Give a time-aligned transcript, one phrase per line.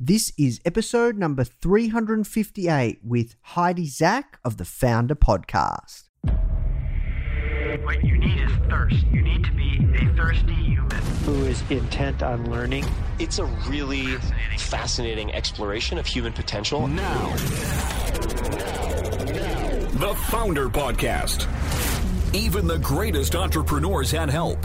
[0.00, 6.04] This is episode number 358 with Heidi Zak of the Foundr Podcast.
[7.84, 9.04] What you need is thirst.
[9.08, 10.88] You need to be a thirsty human.
[11.24, 12.84] who is intent on learning.
[13.18, 14.14] It's a really
[14.56, 16.86] fascinating exploration of human potential.
[16.86, 17.34] Now.
[19.96, 21.48] The Foundr Podcast.
[22.32, 24.64] Even the greatest entrepreneurs had help.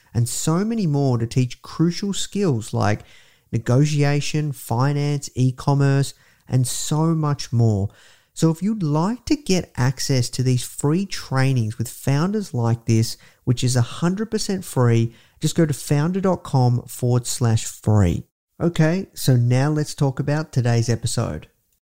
[0.13, 3.01] and so many more to teach crucial skills like
[3.51, 6.13] negotiation, finance, e commerce,
[6.47, 7.89] and so much more.
[8.33, 13.17] So, if you'd like to get access to these free trainings with founders like this,
[13.43, 18.23] which is 100% free, just go to foundr.com forward slash free.
[18.59, 21.47] Okay, so now let's talk about today's episode.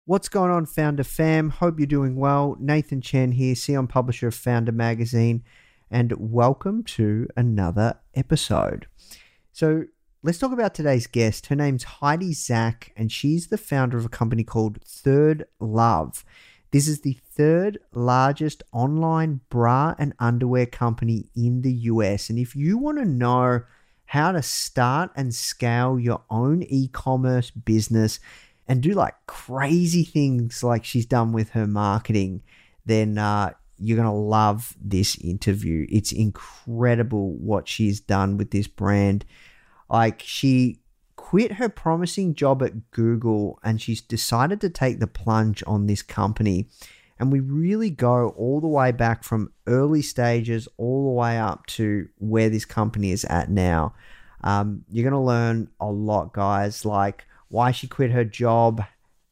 [0.06, 1.50] What's going on, Foundr fam?
[1.50, 2.56] Hope you're doing well.
[2.59, 5.44] Nathan Chan here, CEO and publisher of Foundr Magazine,
[5.92, 8.88] and welcome to another episode.
[9.52, 9.86] So,
[10.23, 11.48] let's talk about today's guest.
[11.48, 16.23] Her name's Heidi Zak, and she's the founder of a company called Third Love.
[16.72, 22.30] This is the third largest online bra and underwear company in the US.
[22.30, 23.63] And if you want to know
[24.06, 28.19] how to start and scale your own e commerce business
[28.68, 32.44] and do like crazy things like she's done with her marketing,
[32.86, 35.88] then uh, you're going to love this interview.
[35.90, 39.25] It's incredible what she's done with this brand.
[39.90, 40.79] Like, she
[41.16, 46.01] quit her promising job at Google and she's decided to take the plunge on this
[46.01, 46.68] company.
[47.19, 51.66] And we really go all the way back from early stages all the way up
[51.68, 53.94] to where this company is at now.
[54.44, 58.84] Um, you're going to learn a lot, guys, like why she quit her job.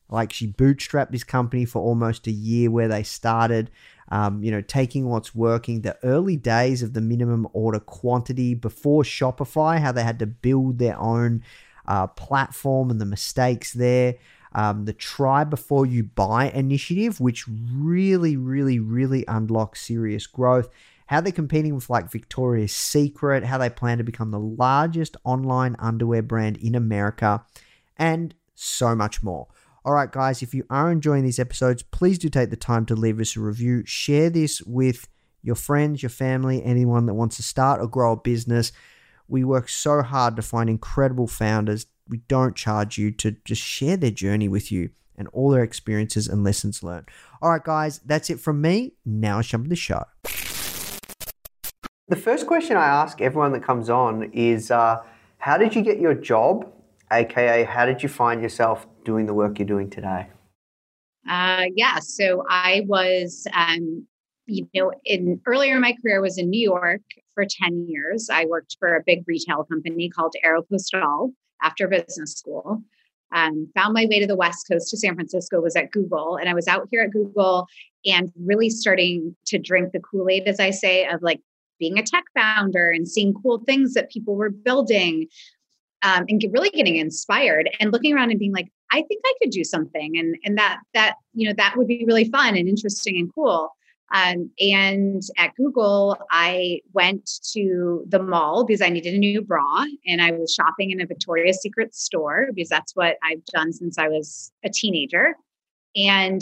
[0.10, 3.72] Like she bootstrapped this company for almost a year where they started,
[4.10, 9.04] um, you know, taking what's working, the early days of the minimum order quantity before
[9.04, 11.44] Shopify, how they had to build their own
[11.88, 14.16] uh, platform and the mistakes there
[14.58, 20.70] um, the try before you buy initiative, which really, really, really unlocks serious growth.
[21.06, 25.76] How they're competing with like Victoria's Secret, how they plan to become the largest online
[25.80, 27.46] underwear brand in America,
[27.98, 29.48] and so much more.
[29.88, 32.94] All right, guys, if you are enjoying these episodes, please do take the time to
[32.94, 33.86] leave us a review.
[33.86, 35.08] Share this with
[35.42, 38.74] your friends, your family, anyone that wants to start or grow a business.
[39.30, 43.96] We work so hard to find incredible founders we don't charge you to just share
[43.96, 47.08] their journey with you and all their experiences and lessons learned.
[47.42, 48.92] All right, guys, that's it from me.
[49.06, 50.04] Now jump to the show.
[52.10, 55.02] The first question I ask everyone that comes on is uh,
[55.38, 56.74] How did you get your job?
[57.10, 60.28] AKA, how did you find yourself doing the work you're doing today?
[61.30, 64.06] Uh, yeah, so I was, um,
[64.48, 67.02] you know, in earlier in my career was in New York
[67.34, 68.30] for 10 years.
[68.30, 71.32] I worked for a big retail company called Aeropostale
[71.62, 72.84] after business school.
[73.34, 76.36] Um, found my way to the West Coast to San Francisco, was at Google.
[76.36, 77.66] And I was out here at Google
[78.06, 81.40] and really starting to drink the Kool Aid, as I say, of like
[81.80, 85.28] being a tech founder and seeing cool things that people were building
[86.04, 89.52] um, and really getting inspired and looking around and being like, I think I could
[89.52, 90.18] do something.
[90.18, 93.72] And, and that, that, you know, that would be really fun and interesting and cool.
[94.14, 99.86] Um, and at Google, I went to the mall because I needed a new bra
[100.06, 103.98] and I was shopping in a Victoria's Secret store because that's what I've done since
[103.98, 105.36] I was a teenager.
[105.96, 106.42] And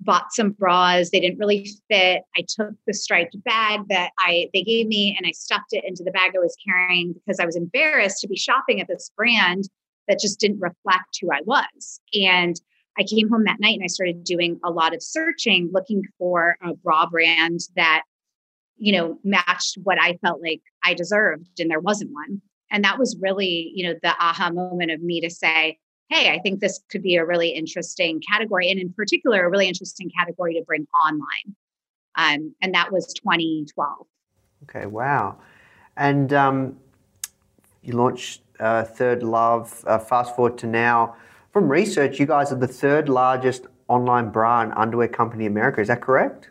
[0.00, 1.10] bought some bras.
[1.10, 2.22] They didn't really fit.
[2.36, 6.02] I took the striped bag that I they gave me and I stuffed it into
[6.02, 9.68] the bag I was carrying because I was embarrassed to be shopping at this brand
[10.08, 12.00] that just didn't reflect who I was.
[12.12, 12.60] And
[12.98, 16.56] I came home that night and I started doing a lot of searching, looking for
[16.62, 18.02] a bra brand that,
[18.76, 22.40] you know, matched what I felt like I deserved, and there wasn't one.
[22.70, 25.78] And that was really, you know, the aha moment of me to say,
[26.08, 29.68] hey, I think this could be a really interesting category, and in particular, a really
[29.68, 31.56] interesting category to bring online.
[32.16, 34.06] Um, and that was 2012.
[34.64, 35.38] Okay, wow.
[35.96, 36.76] And um,
[37.84, 39.84] you launched uh, ThirdLove.
[39.86, 41.16] Uh, fast forward to now.
[41.52, 45.80] From research, you guys are the third largest online bra and underwear company in America.
[45.80, 46.50] Is that correct?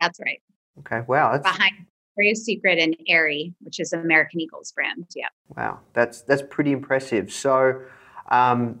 [0.00, 0.40] That's right.
[0.80, 1.32] Okay, wow.
[1.32, 1.42] That's...
[1.42, 1.72] Behind
[2.16, 5.06] Victoria's Secret and Aerie, which is American Eagle's brand.
[5.14, 5.28] Yeah.
[5.56, 7.32] Wow, that's that's pretty impressive.
[7.32, 7.82] So,
[8.30, 8.80] um,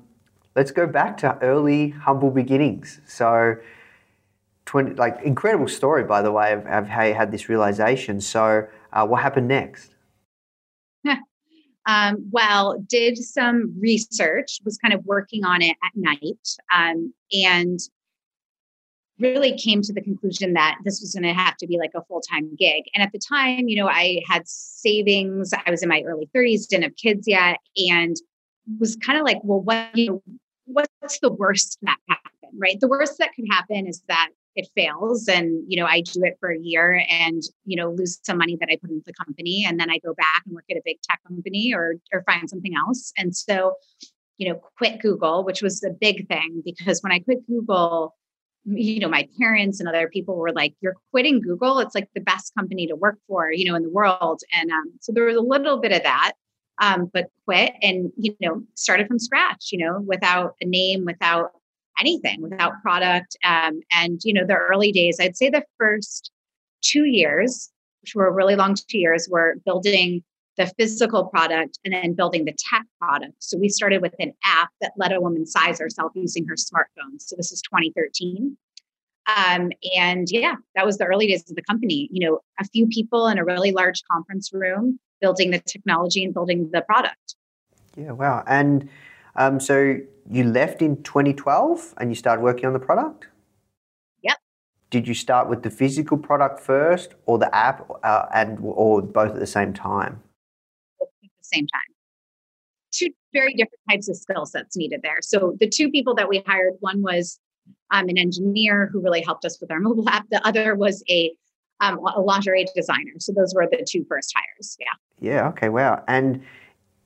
[0.54, 3.00] let's go back to early humble beginnings.
[3.06, 3.56] So,
[4.66, 8.20] 20, like incredible story by the way of, of how you had this realization.
[8.20, 9.94] So, uh, what happened next?
[11.90, 17.80] Um, well, did some research, was kind of working on it at night, um, and
[19.18, 22.02] really came to the conclusion that this was going to have to be like a
[22.04, 22.84] full time gig.
[22.94, 25.52] And at the time, you know, I had savings.
[25.52, 28.16] I was in my early 30s, didn't have kids yet, and
[28.78, 30.22] was kind of like, well, what you know,
[30.66, 32.56] what's the worst that happen?
[32.56, 36.22] Right, the worst that could happen is that it fails and you know i do
[36.24, 39.12] it for a year and you know lose some money that i put into the
[39.12, 42.22] company and then i go back and work at a big tech company or or
[42.24, 43.74] find something else and so
[44.38, 48.14] you know quit google which was a big thing because when i quit google
[48.66, 51.78] you know, my parents and other people were like, "You're quitting Google.
[51.78, 54.92] It's like the best company to work for, you know, in the world." And um,
[55.00, 56.32] so there was a little bit of that,
[56.80, 61.52] um, but quit and you know started from scratch, you know, without a name, without
[62.00, 63.36] anything, without product.
[63.44, 66.30] Um, and you know, the early days, I'd say the first
[66.82, 67.70] two years,
[68.02, 70.24] which were really long two years, were building
[70.56, 73.34] the physical product and then building the tech product.
[73.38, 77.18] So we started with an app that let a woman size herself using her smartphone.
[77.18, 78.56] So this is 2013.
[79.36, 82.08] Um, and yeah, that was the early days of the company.
[82.10, 86.34] You know, a few people in a really large conference room building the technology and
[86.34, 87.36] building the product.
[87.96, 88.42] Yeah, wow.
[88.46, 88.88] And
[89.36, 89.96] um, so
[90.28, 93.26] you left in 2012 and you started working on the product?
[94.22, 94.38] Yep.
[94.90, 99.32] Did you start with the physical product first or the app uh, and or both
[99.32, 100.20] at the same time?
[101.00, 101.80] At the same time.
[102.92, 105.18] Two very different types of skill sets needed there.
[105.22, 107.38] So the two people that we hired, one was
[107.92, 110.28] um, an engineer who really helped us with our mobile app.
[110.30, 111.32] The other was a
[111.80, 113.12] um, a lingerie designer.
[113.18, 114.76] So those were the two first hires.
[114.78, 115.30] Yeah.
[115.32, 115.48] Yeah.
[115.48, 115.70] Okay.
[115.70, 116.04] Wow.
[116.08, 116.42] And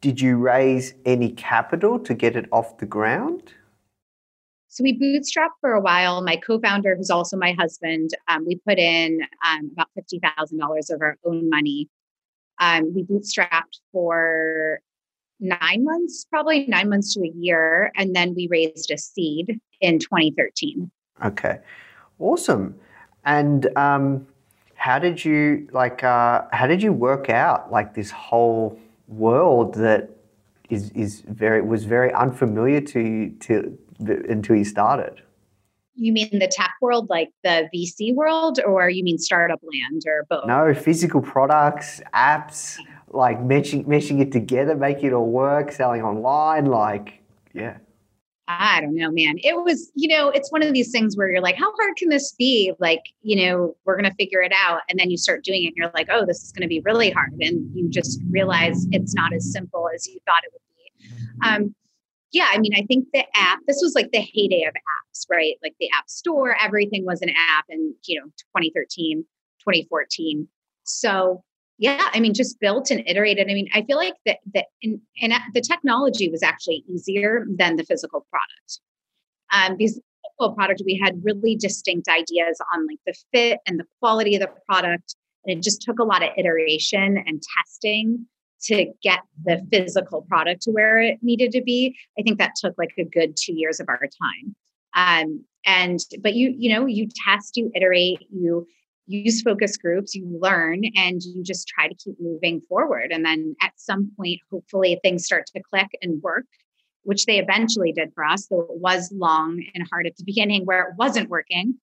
[0.04, 3.54] did you raise any capital to get it off the ground?
[4.68, 6.22] So we bootstrapped for a while.
[6.22, 10.90] My co-founder, who's also my husband, um, we put in um, about fifty thousand dollars
[10.90, 11.88] of our own money
[12.58, 14.80] um, we bootstrapped for
[15.40, 17.90] nine months, probably nine months to a year.
[17.96, 20.90] And then we raised a seed in 2013.
[21.24, 21.58] Okay.
[22.18, 22.74] Awesome.
[23.24, 24.26] And um,
[24.74, 28.78] how did you like uh, how did you work out like this whole
[29.08, 30.10] world that
[30.70, 35.20] is is very was very unfamiliar to you to until you started?
[35.96, 40.26] You mean the tech world, like the VC world, or you mean startup land, or
[40.28, 40.46] both?
[40.46, 42.78] No, physical products, apps,
[43.10, 47.22] like meshing, meshing it together, making it all work, selling online, like,
[47.52, 47.76] yeah.
[48.46, 49.36] I don't know, man.
[49.38, 52.10] It was, you know, it's one of these things where you're like, how hard can
[52.10, 52.72] this be?
[52.78, 54.80] Like, you know, we're going to figure it out.
[54.88, 56.80] And then you start doing it and you're like, oh, this is going to be
[56.80, 57.32] really hard.
[57.40, 61.48] And you just realize it's not as simple as you thought it would be.
[61.48, 61.74] Um,
[62.32, 65.54] yeah, I mean, I think the app, this was like the heyday of apps, right?
[65.62, 68.26] Like the app store, everything was an app in, you know,
[68.56, 69.24] 2013,
[69.60, 70.48] 2014.
[70.82, 71.42] So
[71.78, 73.50] yeah, I mean, just built and iterated.
[73.50, 77.76] I mean, I feel like that the in, in, the technology was actually easier than
[77.76, 78.80] the physical product.
[79.52, 83.86] Um, because physical product, we had really distinct ideas on like the fit and the
[84.00, 85.16] quality of the product.
[85.44, 88.26] And it just took a lot of iteration and testing
[88.64, 92.74] to get the physical product to where it needed to be i think that took
[92.78, 94.56] like a good two years of our time
[94.96, 98.66] um, and but you you know you test you iterate you
[99.06, 103.12] use focus groups you learn and you just try to keep moving forward.
[103.12, 106.46] And then at some point hopefully things start to click and work
[107.04, 110.64] which they eventually did for us though it was long and hard at the beginning
[110.64, 111.74] where it wasn't working.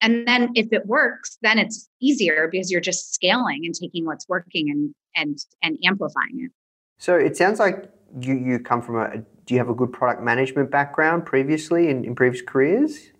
[0.00, 4.28] And then if it works then it's easier because you're just scaling and taking what's
[4.28, 6.50] working and and and amplifying it.
[6.98, 7.88] So it sounds like
[8.20, 12.04] you you come from a do you have a good product management background previously in,
[12.04, 13.12] in previous careers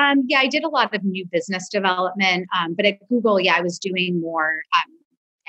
[0.00, 3.54] um, yeah i did a lot of new business development um, but at google yeah
[3.56, 4.92] i was doing more um,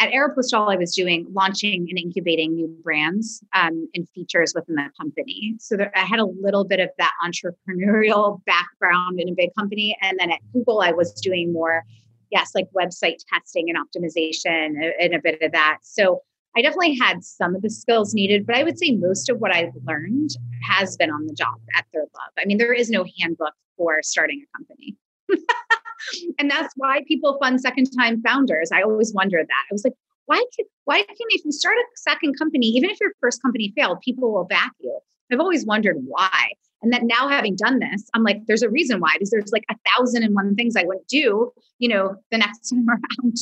[0.02, 4.90] at Aeropostale, I was doing launching and incubating new brands um, and features within the
[5.00, 5.54] company.
[5.60, 9.96] So there, I had a little bit of that entrepreneurial background in a big company.
[10.02, 11.84] And then at Google, I was doing more,
[12.32, 15.78] yes, like website testing and optimization and a bit of that.
[15.84, 16.24] So
[16.56, 19.54] I definitely had some of the skills needed, but I would say most of what
[19.54, 20.32] I've learned
[20.68, 22.34] has been on the job at ThirdLove.
[22.38, 24.98] I mean, there is no handbook for starting a company.
[26.40, 28.70] and that's why people fund second time founders.
[28.74, 29.64] I always wondered that.
[29.70, 29.94] I was like,
[30.26, 33.74] why can why can if you start a second company, even if your first company
[33.76, 35.00] failed, people will back you?
[35.32, 36.52] I've always wondered why.
[36.82, 39.66] And that now having done this, I'm like, there's a reason why, because there's like
[39.70, 43.36] a thousand and one things I wouldn't do, you know, the next time around.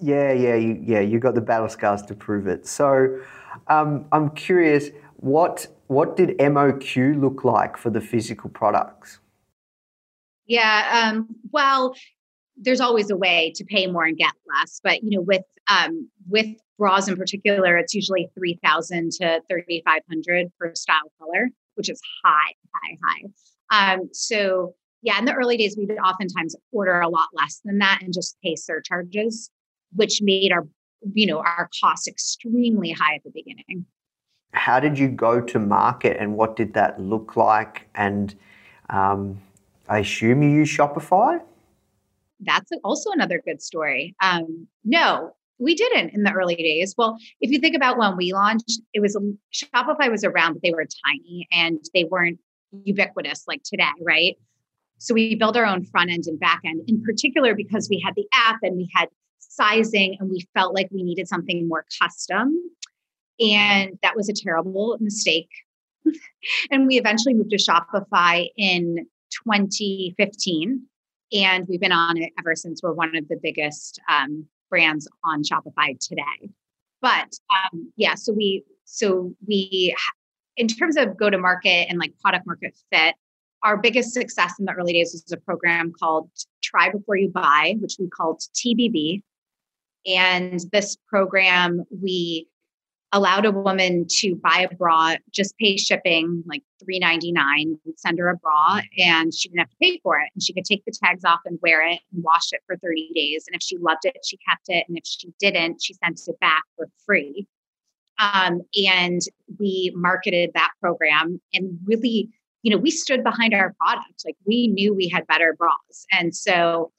[0.00, 1.00] Yeah, yeah, you, yeah.
[1.00, 2.66] You got the battle scars to prove it.
[2.66, 3.20] So,
[3.68, 9.18] um, I'm curious, what what did MOQ look like for the physical products?
[10.46, 11.94] Yeah, um, well,
[12.56, 16.08] there's always a way to pay more and get less, but you know, with um,
[16.28, 16.46] with
[16.78, 21.88] bras in particular, it's usually three thousand to thirty five hundred per style color which
[21.88, 23.94] is high, high, high.
[23.94, 28.00] Um, so yeah, in the early days, we'd oftentimes order a lot less than that
[28.02, 29.50] and just pay surcharges,
[29.94, 30.68] which made our,
[31.14, 33.86] you know, our costs extremely high at the beginning.
[34.52, 37.88] How did you go to market and what did that look like?
[37.94, 38.34] And
[38.90, 39.40] um,
[39.88, 41.40] I assume you use Shopify?
[42.40, 44.14] That's also another good story.
[44.22, 46.94] Um, no, we didn't in the early days.
[46.96, 49.16] Well, if you think about when we launched, it was
[49.54, 52.40] Shopify was around, but they were tiny and they weren't
[52.84, 54.36] ubiquitous like today, right?
[54.98, 58.14] So we built our own front end and back end, in particular because we had
[58.16, 62.54] the app and we had sizing and we felt like we needed something more custom.
[63.38, 65.48] And that was a terrible mistake.
[66.70, 69.06] and we eventually moved to Shopify in
[69.46, 70.82] 2015.
[71.32, 72.82] And we've been on it ever since.
[72.82, 76.50] We're one of the biggest um, brands on Shopify today.
[77.02, 79.94] But um, yeah, so we so we
[80.56, 83.14] in terms of go to market and like product market fit,
[83.62, 86.30] our biggest success in the early days was a program called
[86.62, 89.22] Try Before You Buy, which we called TBB.
[90.06, 92.46] And this program, we
[93.12, 98.36] allowed a woman to buy a bra, just pay shipping like $3.99, send her a
[98.36, 100.30] bra, and she didn't have to pay for it.
[100.34, 103.10] And she could take the tags off and wear it and wash it for 30
[103.14, 103.44] days.
[103.46, 104.84] And if she loved it, she kept it.
[104.88, 107.46] And if she didn't, she sent it back for free.
[108.18, 109.20] Um, and
[109.58, 112.28] we marketed that program and really,
[112.62, 114.22] you know, we stood behind our product.
[114.24, 116.06] Like we knew we had better bras.
[116.12, 116.92] And so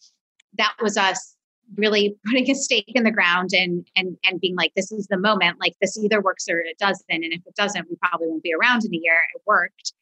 [0.57, 1.35] that was us
[1.77, 5.17] really putting a stake in the ground and and and being like this is the
[5.17, 5.59] moment.
[5.59, 7.05] Like this either works or it doesn't.
[7.09, 9.19] And if it doesn't we probably won't be around in a year.
[9.35, 9.93] It worked.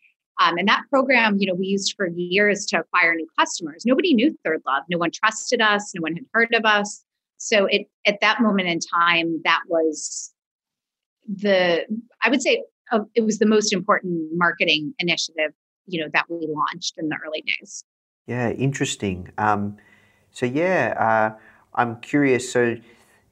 [0.41, 3.83] Um, and that program you know we used for years to acquire new customers.
[3.85, 4.83] Nobody knew ThirdLove.
[4.89, 5.93] No one trusted us.
[5.95, 7.03] No one had heard of us.
[7.37, 10.33] So it at that moment in time that was
[11.27, 11.85] the
[12.23, 15.51] i would say uh, it was the most important marketing initiative
[15.85, 17.83] you know that we launched in the early days.
[18.27, 19.31] Yeah interesting.
[19.37, 19.77] Um,
[20.31, 21.39] so yeah uh,
[21.73, 22.51] I'm curious.
[22.51, 22.77] So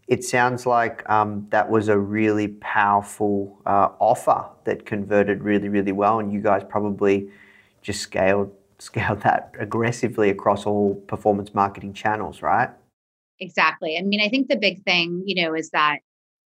[0.07, 5.91] it sounds like um, that was a really powerful uh, offer that converted really, really
[5.91, 7.29] well, and you guys probably
[7.81, 12.69] just scaled scaled that aggressively across all performance marketing channels, right?
[13.39, 13.97] Exactly.
[13.97, 15.99] I mean, I think the big thing, you know, is that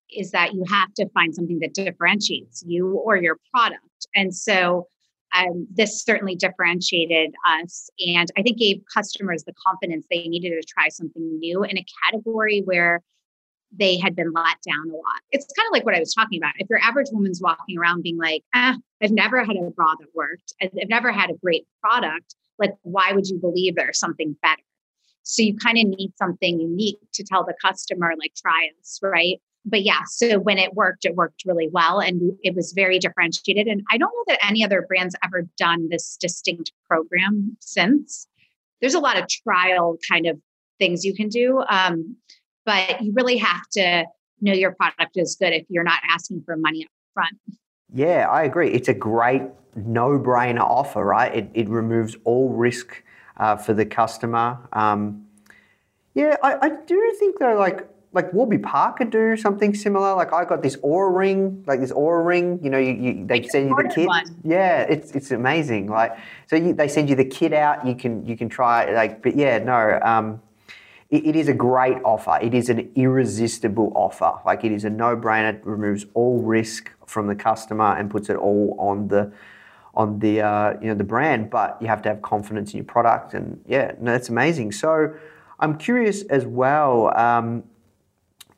[0.09, 4.07] is that you have to find something that differentiates you or your product.
[4.15, 4.87] And so
[5.33, 10.67] um, this certainly differentiated us and I think gave customers the confidence they needed to
[10.67, 13.01] try something new in a category where
[13.71, 15.21] they had been let down a lot.
[15.31, 16.53] It's kind of like what I was talking about.
[16.57, 20.07] If your average woman's walking around being like, ah, I've never had a bra that
[20.13, 24.61] worked, I've never had a great product, like, why would you believe there's something better?
[25.23, 29.39] So you kind of need something unique to tell the customer, like, try us, right?
[29.65, 33.67] But yeah, so when it worked, it worked really well and it was very differentiated.
[33.67, 38.27] And I don't know that any other brand's ever done this distinct program since.
[38.79, 40.39] There's a lot of trial kind of
[40.79, 42.15] things you can do, um,
[42.65, 44.05] but you really have to
[44.41, 47.37] know your product is good if you're not asking for money up front.
[47.93, 48.71] Yeah, I agree.
[48.71, 49.43] It's a great
[49.75, 51.33] no brainer offer, right?
[51.35, 53.03] It, it removes all risk
[53.37, 54.57] uh, for the customer.
[54.73, 55.27] Um,
[56.13, 60.13] yeah, I, I do think though, like like Warby Parker do something similar.
[60.15, 62.59] Like I got this Oura ring, like this Oura ring.
[62.61, 64.07] You know, you, you they send you the kit.
[64.07, 64.25] One.
[64.43, 65.87] Yeah, it's it's amazing.
[65.87, 67.85] Like so, you, they send you the kit out.
[67.87, 68.95] You can you can try it.
[68.95, 69.99] Like, but yeah, no.
[70.01, 70.41] Um,
[71.09, 72.37] it, it is a great offer.
[72.41, 74.33] It is an irresistible offer.
[74.45, 75.55] Like it is a no brainer.
[75.55, 79.31] It removes all risk from the customer and puts it all on the
[79.93, 81.49] on the uh, you know the brand.
[81.49, 83.33] But you have to have confidence in your product.
[83.33, 84.73] And yeah, no, that's amazing.
[84.73, 85.15] So.
[85.63, 87.15] I'm curious as well.
[87.15, 87.63] Um,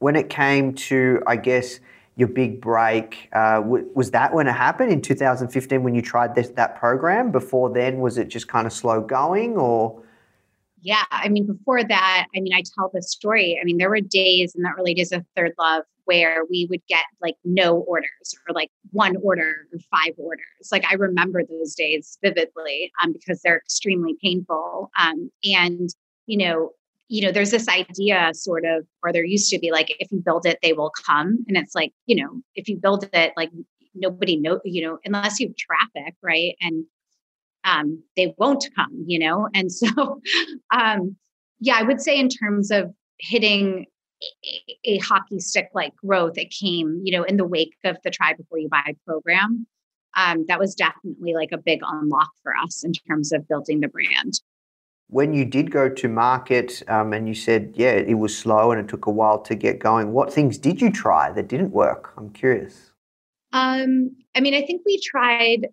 [0.04, 1.80] when it came to, I guess,
[2.18, 6.36] your big break, uh, w- was that when it happened in 2015 when you tried
[6.36, 7.32] this, that program?
[7.32, 10.04] Before then, was it just kind of slow going or?
[10.82, 13.58] Yeah, I mean, before that, I mean, I tell the story.
[13.60, 17.06] I mean, there were days in the early days of ThirdLove where we would get
[17.22, 20.68] like no orders or like one order or five orders.
[20.70, 24.92] Like I remember those days vividly um, because they're extremely painful.
[25.00, 25.90] Um, and,
[26.26, 26.72] you know,
[27.10, 30.22] you know, there's this idea sort of, or there used to be like, if you
[30.24, 31.44] build it, they will come.
[31.48, 33.52] And it's like, you know, if you build it, like
[33.94, 36.56] nobody know, you know, unless you have traffic, right?
[36.62, 36.86] And
[37.64, 39.48] um, they won't come, you know?
[39.54, 40.22] And so,
[40.72, 41.16] um,
[41.60, 43.86] yeah, I would say in terms of hitting
[44.86, 48.34] a, hockey stick like growth, it came, you know, in the wake of the Try
[48.34, 49.68] Before You Buy program.
[50.16, 53.88] Um, that was definitely like a big unlock for us in terms of building the
[53.88, 54.34] brand.
[55.08, 58.82] When you did go to market um, and you said, yeah, it was slow and
[58.82, 62.14] it took a while to get going, what things did you try that didn't work?
[62.18, 62.92] I'm curious.
[63.52, 65.68] Um, I mean, I think we tried,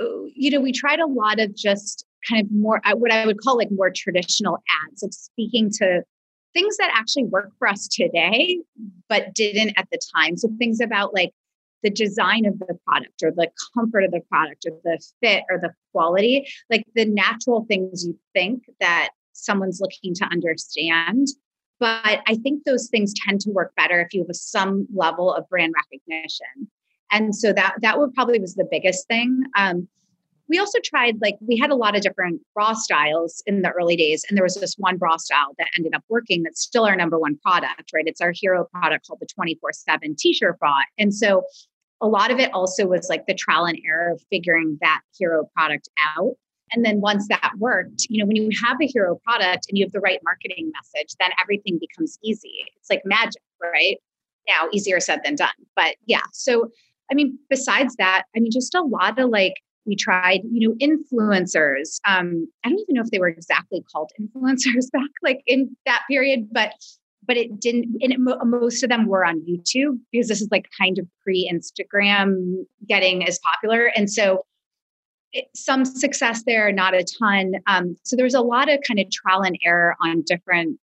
[0.00, 0.04] uh,
[0.34, 3.40] you know, we tried a lot of just kind of more uh, what I would
[3.40, 6.02] call like more traditional ads, like speaking to
[6.54, 8.58] things that actually work for us today,
[9.08, 10.36] but didn't at the time.
[10.36, 11.32] So things about like
[11.82, 15.58] the design of the product or the comfort of the product or the fit or
[15.58, 21.28] the quality, like the natural things you think that someone's looking to understand.
[21.80, 25.48] But I think those things tend to work better if you have some level of
[25.48, 26.68] brand recognition.
[27.10, 29.44] And so that that would probably was the biggest thing.
[29.56, 29.88] Um,
[30.48, 33.96] we also tried like we had a lot of different bra styles in the early
[33.96, 36.96] days and there was this one bra style that ended up working that's still our
[36.96, 38.06] number one product right?
[38.06, 40.80] It's our hero product called the 24-7 t-shirt bra.
[40.98, 41.42] And so
[42.00, 45.48] a lot of it also was like the trial and error of figuring that hero
[45.54, 46.34] product out.
[46.72, 49.84] And then once that worked you know when you have a hero product and you
[49.84, 52.64] have the right marketing message then everything becomes easy.
[52.76, 53.98] It's like magic right?
[54.48, 56.22] Now easier said than done but yeah.
[56.32, 56.70] So
[57.10, 59.54] i mean besides that i mean just a lot of like
[59.88, 61.98] we tried you know influencers.
[62.06, 66.02] Um, i don't even know if they were exactly called influencers back like in that
[66.08, 66.72] period but
[67.26, 70.68] but it didn't and it, most of them were on youtube because this is like
[70.78, 73.86] kind of pre instagram getting as popular.
[73.96, 74.44] And so
[75.32, 77.54] it, some success there not a ton.
[77.66, 80.78] Um, so there was a lot of kind of trial and error on different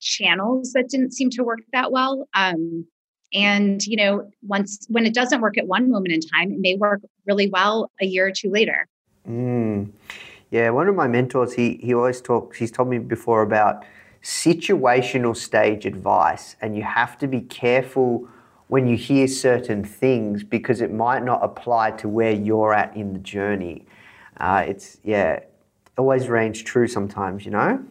[0.00, 2.28] channels that didn't seem to work that well.
[2.34, 2.86] Um,
[3.34, 6.76] and, you know, once when it doesn't work at one moment in time, it may
[6.76, 8.88] work really well a year or two later.
[9.28, 9.90] Mm.
[10.50, 13.84] Yeah, one of my mentors, he, he always talks, he's told me before about
[14.22, 16.56] situational stage advice.
[16.60, 18.28] And you have to be careful
[18.68, 23.12] when you hear certain things because it might not apply to where you're at in
[23.12, 23.86] the journey.
[24.38, 25.40] Uh, it's, yeah,
[25.98, 27.84] always range true sometimes, you know?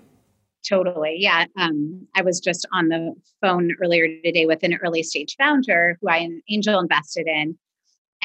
[0.67, 1.17] Totally.
[1.19, 1.45] Yeah.
[1.57, 6.09] Um, I was just on the phone earlier today with an early stage founder who
[6.09, 7.57] I angel invested in.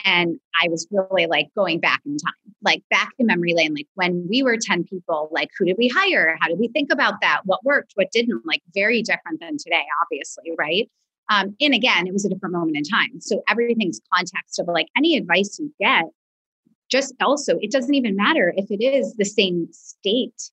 [0.05, 3.89] And I was really like going back in time, like back in memory lane, like
[3.95, 6.37] when we were 10 people, like who did we hire?
[6.41, 7.43] How did we think about that?
[7.45, 7.93] What worked?
[7.95, 8.43] What didn't?
[8.45, 10.53] Like very different than today, obviously.
[10.59, 10.91] Right.
[11.31, 13.21] Um, and again, it was a different moment in time.
[13.21, 16.07] So everything's context of like any advice you get,
[16.91, 20.51] just also, it doesn't even matter if it is the same state.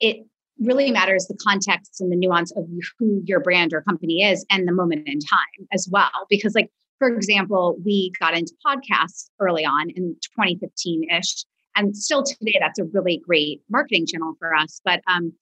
[0.00, 0.26] It
[0.58, 2.64] really matters the context and the nuance of
[2.98, 6.26] who your brand or company is and the moment in time as well.
[6.28, 11.44] Because, like, for example, we got into podcasts early on in 2015 ish.
[11.74, 14.80] And still today, that's a really great marketing channel for us.
[14.84, 15.32] But, um,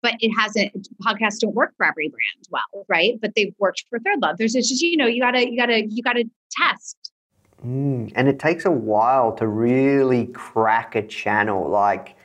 [0.00, 4.00] but it hasn't podcasts don't work for every brand well right but they've worked for
[4.00, 7.12] ThirdLove there's just you know you gotta you gotta you gotta test
[7.64, 12.16] mm, and it takes a while to really crack a channel like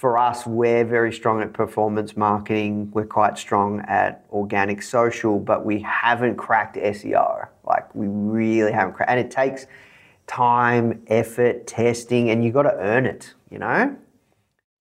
[0.00, 2.90] for us, we're very strong at performance marketing.
[2.92, 7.46] We're quite strong at organic social, but we haven't cracked SEO.
[7.66, 9.66] Like we really haven't cracked, and it takes
[10.26, 13.34] time, effort, testing, and you got to earn it.
[13.50, 13.94] You know?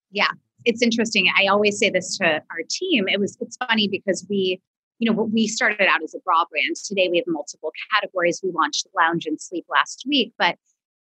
[0.09, 0.29] Yeah,
[0.63, 1.29] it's interesting.
[1.37, 3.09] I always say this to our team.
[3.09, 4.61] It was it's funny because we,
[4.99, 6.77] you know, we started out as a bra brand.
[6.77, 8.39] Today we have multiple categories.
[8.41, 10.55] We launched lounge and sleep last week, but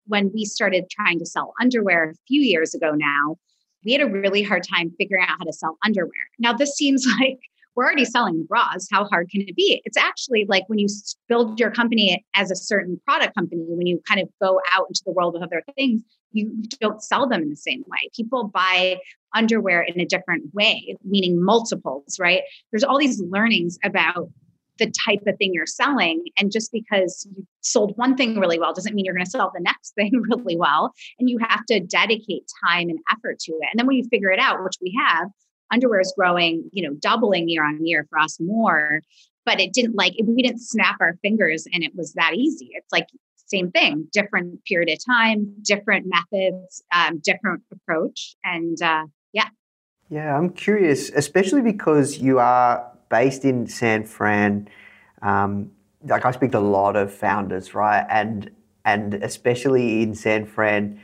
[0.08, 3.38] when we started trying to sell underwear a few years ago now
[3.86, 6.12] we had a really hard time figuring out how to sell underwear.
[6.40, 7.40] Now, this seems like
[7.76, 8.88] we're already selling bras.
[8.92, 9.82] How hard can it be?
[9.86, 10.88] It's actually like when you
[11.30, 15.04] build your company as a certain product company, when you kind of go out into
[15.06, 18.10] the world with other things, you don't sell them in the same way.
[18.16, 18.98] People buy
[19.36, 22.42] underwear in a different way, meaning multiples, right?
[22.72, 24.30] There's all these learnings about
[24.78, 26.24] the type of thing you're selling.
[26.38, 29.52] And just because you sold one thing really well doesn't mean you're going to sell
[29.54, 30.94] the next thing really well.
[31.20, 33.70] And you have to dedicate time and effort to it.
[33.72, 35.30] And then when you figure it out, which we have,
[35.72, 39.02] underwear is growing, you know, doubling year on year for us more.
[39.46, 42.70] But it didn't like we didn't snap our fingers and it was that easy.
[42.74, 43.08] It's like
[43.48, 49.48] same thing, different period of time, different methods, um, different approach, and uh, yeah.
[50.10, 54.70] Yeah, I'm curious, especially because you are based in San Fran.
[55.22, 55.72] Um,
[56.06, 58.06] like I speak to a lot of founders, right?
[58.10, 58.52] And
[58.86, 61.00] and especially in San Fran,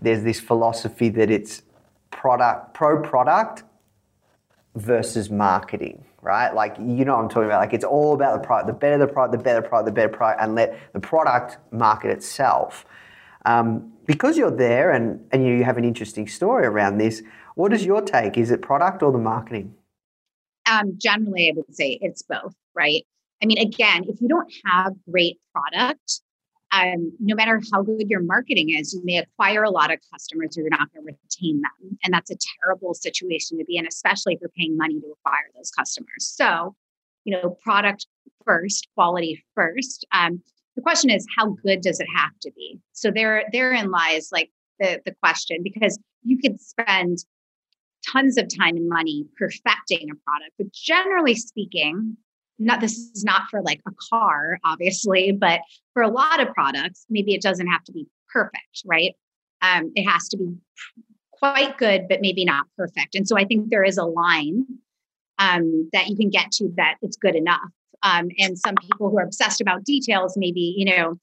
[0.00, 1.62] there's this philosophy that it's
[2.10, 3.64] product pro product
[4.76, 6.54] versus marketing, right?
[6.54, 7.60] Like you know what I'm talking about.
[7.60, 8.66] Like it's all about the product.
[8.68, 12.10] The better the product, the better product, the better product, and let the product market
[12.10, 12.84] itself.
[13.44, 17.22] Um, because you're there and, and you have an interesting story around this,
[17.54, 18.36] what is your take?
[18.36, 19.74] Is it product or the marketing?
[20.70, 23.04] Um, generally, I would say it's both, right?
[23.42, 26.20] I mean, again, if you don't have great product,
[26.72, 30.56] um, no matter how good your marketing is, you may acquire a lot of customers
[30.56, 31.98] or you're not going to retain them.
[32.02, 35.50] And that's a terrible situation to be in, especially if you're paying money to acquire
[35.54, 36.26] those customers.
[36.26, 36.74] So,
[37.24, 38.06] you know, product
[38.44, 40.06] first, quality first.
[40.12, 40.42] Um,
[40.74, 42.80] the question is, how good does it have to be?
[42.92, 44.50] So there, therein lies like
[44.80, 47.18] the, the question, because you could spend
[48.12, 52.16] tons of time and money perfecting a product, but generally speaking,
[52.58, 55.60] not this is not for like a car obviously but
[55.92, 59.14] for a lot of products maybe it doesn't have to be perfect right?
[59.62, 60.54] Um, it has to be
[61.32, 63.14] quite good but maybe not perfect.
[63.14, 64.66] And so i think there is a line
[65.38, 67.60] um, that you can get to that it's good enough.
[68.02, 71.18] Um, and some people who are obsessed about details maybe you know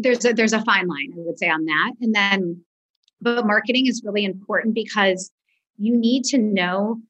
[0.00, 1.92] there's a there's a fine line i would say on that.
[2.00, 2.64] And then
[3.20, 5.30] but marketing is really important because
[5.76, 7.00] you need to know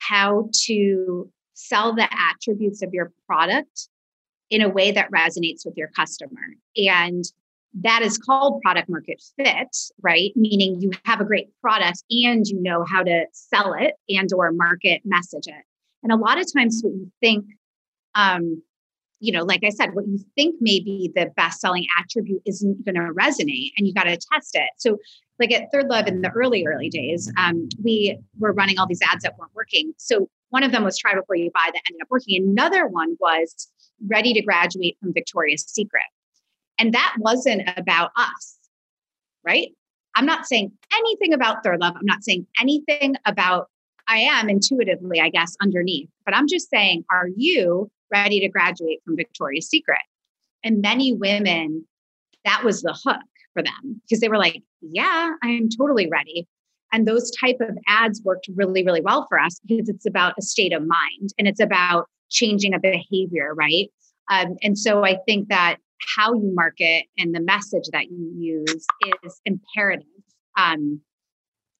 [0.00, 3.88] how to sell the attributes of your product
[4.50, 6.40] in a way that resonates with your customer.
[6.76, 7.24] And
[7.80, 10.32] that is called product market fit, right?
[10.36, 14.52] Meaning you have a great product and you know how to sell it and or
[14.52, 15.64] market message it.
[16.02, 17.46] And a lot of times what you think
[18.14, 18.62] um,
[19.20, 22.84] you know, like I said, what you think may be the best selling attribute isn't
[22.84, 24.68] going to resonate and you got to test it.
[24.76, 24.98] So,
[25.40, 29.24] like at ThirdLove in the early, early days, um, we were running all these ads
[29.24, 29.92] that weren't working.
[29.96, 32.48] So, one of them was try before you buy that ended up working.
[32.48, 33.68] Another one was
[34.06, 36.04] ready to graduate from Victoria's Secret.
[36.78, 38.56] And that wasn't about us,
[39.44, 39.72] right?
[40.14, 41.96] I'm not saying anything about ThirdLove.
[41.96, 43.68] I'm not saying anything about,
[44.06, 49.00] I am intuitively, I guess, underneath, but I'm just saying, are you ready to graduate
[49.04, 50.02] from Victoria's Secret?
[50.62, 51.84] And many women,
[52.44, 53.22] that was the hook
[53.54, 56.46] for them because they were like, yeah, I'm totally ready.
[56.92, 60.42] And those type of ads worked really, really well for us because it's about a
[60.42, 63.90] state of mind and it's about changing a behavior, right?
[64.30, 65.78] Um, and so I think that
[66.16, 68.86] how you market and the message that you use
[69.24, 70.06] is imperative
[70.58, 71.00] um,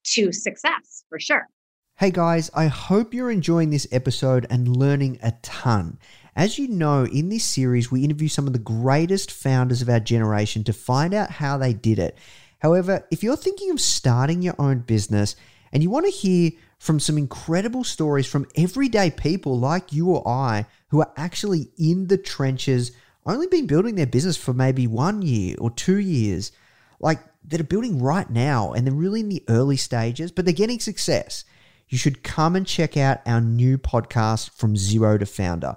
[0.05, 1.49] to success for sure.
[1.97, 5.99] Hey guys, I hope you're enjoying this episode and learning a ton.
[6.37, 10.01] As you know, in this series, we interview some of the greatest founders of our
[10.01, 12.19] generation to find out how they did it.
[12.59, 15.37] However, if you're thinking of starting your own business
[15.73, 20.27] and you want to hear from some incredible stories from everyday people like you or
[20.27, 22.91] I who are actually in the trenches,
[23.27, 26.51] only been building their business for maybe one year or two years,
[26.99, 30.53] like that are building right now and they're really in the early stages, but they're
[30.53, 31.45] getting success,
[31.89, 35.77] you should come and check out our new podcast, From Zero to Founder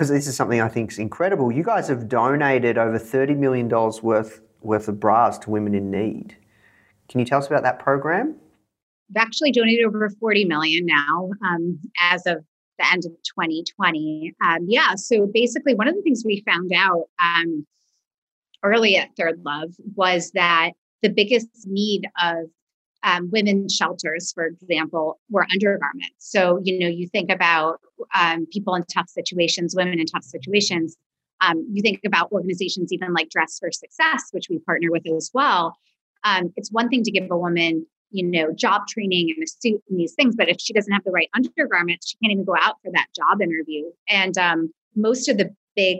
[0.00, 1.52] because this is something I think is incredible.
[1.52, 6.38] You guys have donated over $30 million worth, worth of bras to women in need.
[7.10, 8.34] Can you tell us about that program?
[9.10, 12.38] We've actually donated over 40 million now um, as of
[12.78, 14.32] the end of 2020.
[14.42, 17.66] Um, yeah, so basically, one of the things we found out um,
[18.62, 20.70] early at ThirdLove was that
[21.02, 22.46] the biggest need of
[23.02, 26.14] um, women's shelters, for example, were undergarments.
[26.18, 27.80] So, you know, you think about
[28.14, 30.96] um, people in tough situations, women in tough situations.
[31.40, 35.30] Um, you think about organizations even like Dress for Success, which we partner with as
[35.32, 35.76] well.
[36.24, 39.82] Um, it's one thing to give a woman, you know, job training and a suit
[39.88, 42.56] and these things, but if she doesn't have the right undergarments, she can't even go
[42.60, 43.84] out for that job interview.
[44.08, 45.98] And um, most of the big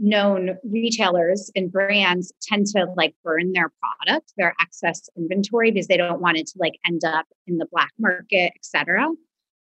[0.00, 5.96] known retailers and brands tend to like burn their product, their excess inventory, because they
[5.96, 9.06] don't want it to like end up in the black market, et cetera.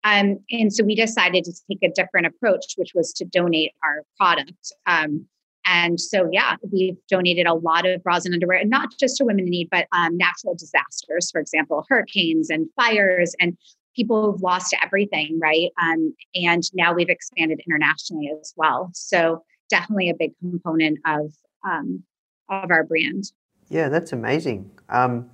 [0.02, 4.02] Um, and so we decided to take a different approach, which was to donate our
[4.18, 4.72] product.
[4.86, 5.26] Um,
[5.66, 9.24] and so, yeah, we've donated a lot of bras and underwear, and not just to
[9.24, 13.56] women in need, but um, natural disasters, for example, hurricanes and fires and
[13.94, 15.70] people who've lost everything, right?
[15.80, 18.90] Um, and now we've expanded internationally as well.
[18.94, 21.32] So definitely a big component of
[21.64, 22.02] um,
[22.48, 23.32] of our brand.
[23.68, 24.70] Yeah, that's amazing.
[24.88, 25.30] Um,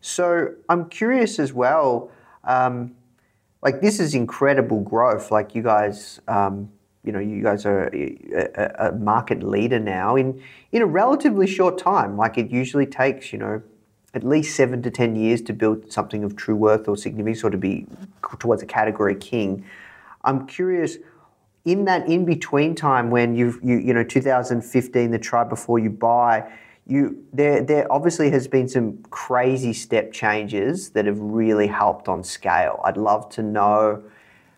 [0.00, 2.10] so I'm curious as well.
[2.44, 2.94] Um,
[3.62, 5.30] like this is incredible growth.
[5.30, 6.70] Like you guys, um,
[7.04, 11.78] you know, you guys are a, a, market leader now in in a relatively short
[11.78, 12.16] time.
[12.16, 13.62] Like it usually takes, you know,
[14.14, 17.50] at least seven to ten years to build something of true worth or significance, or
[17.50, 17.86] to be
[18.38, 19.64] towards a category king.
[20.24, 20.98] I'm curious
[21.64, 25.90] in that in between time when you've you you know 2015 the try before you
[25.90, 26.44] buy
[26.86, 32.24] you there there obviously has been some crazy step changes that have really helped on
[32.24, 32.80] scale.
[32.84, 34.02] I'd love to know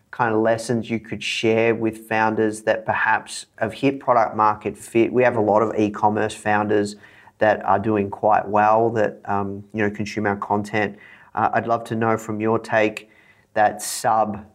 [0.09, 5.11] kind of lessons you could share with founders that perhaps have hit product market fit.
[5.13, 6.95] We have a lot of e-commerce founders
[7.37, 10.97] that are doing quite well that um, you know consume our content.
[11.35, 13.09] Uh, i'd love to know from your take
[13.53, 14.45] that sub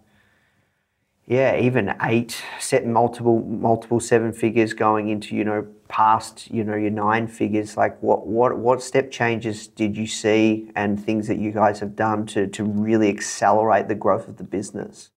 [1.31, 6.75] yeah, even eight, set multiple multiple seven figures going into you know past you know
[6.75, 7.77] your nine figures.
[7.77, 11.95] Like what what what step changes did you see and things that you guys have
[11.95, 15.11] done to to really accelerate the growth of the business?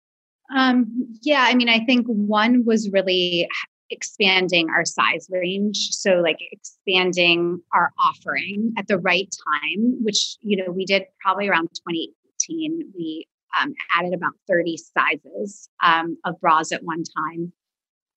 [0.54, 3.47] Um, yeah, I mean, I think one was really
[3.89, 10.56] expanding our size range so like expanding our offering at the right time which you
[10.56, 13.28] know we did probably around 2018 we
[13.60, 17.52] um, added about 30 sizes um, of bras at one time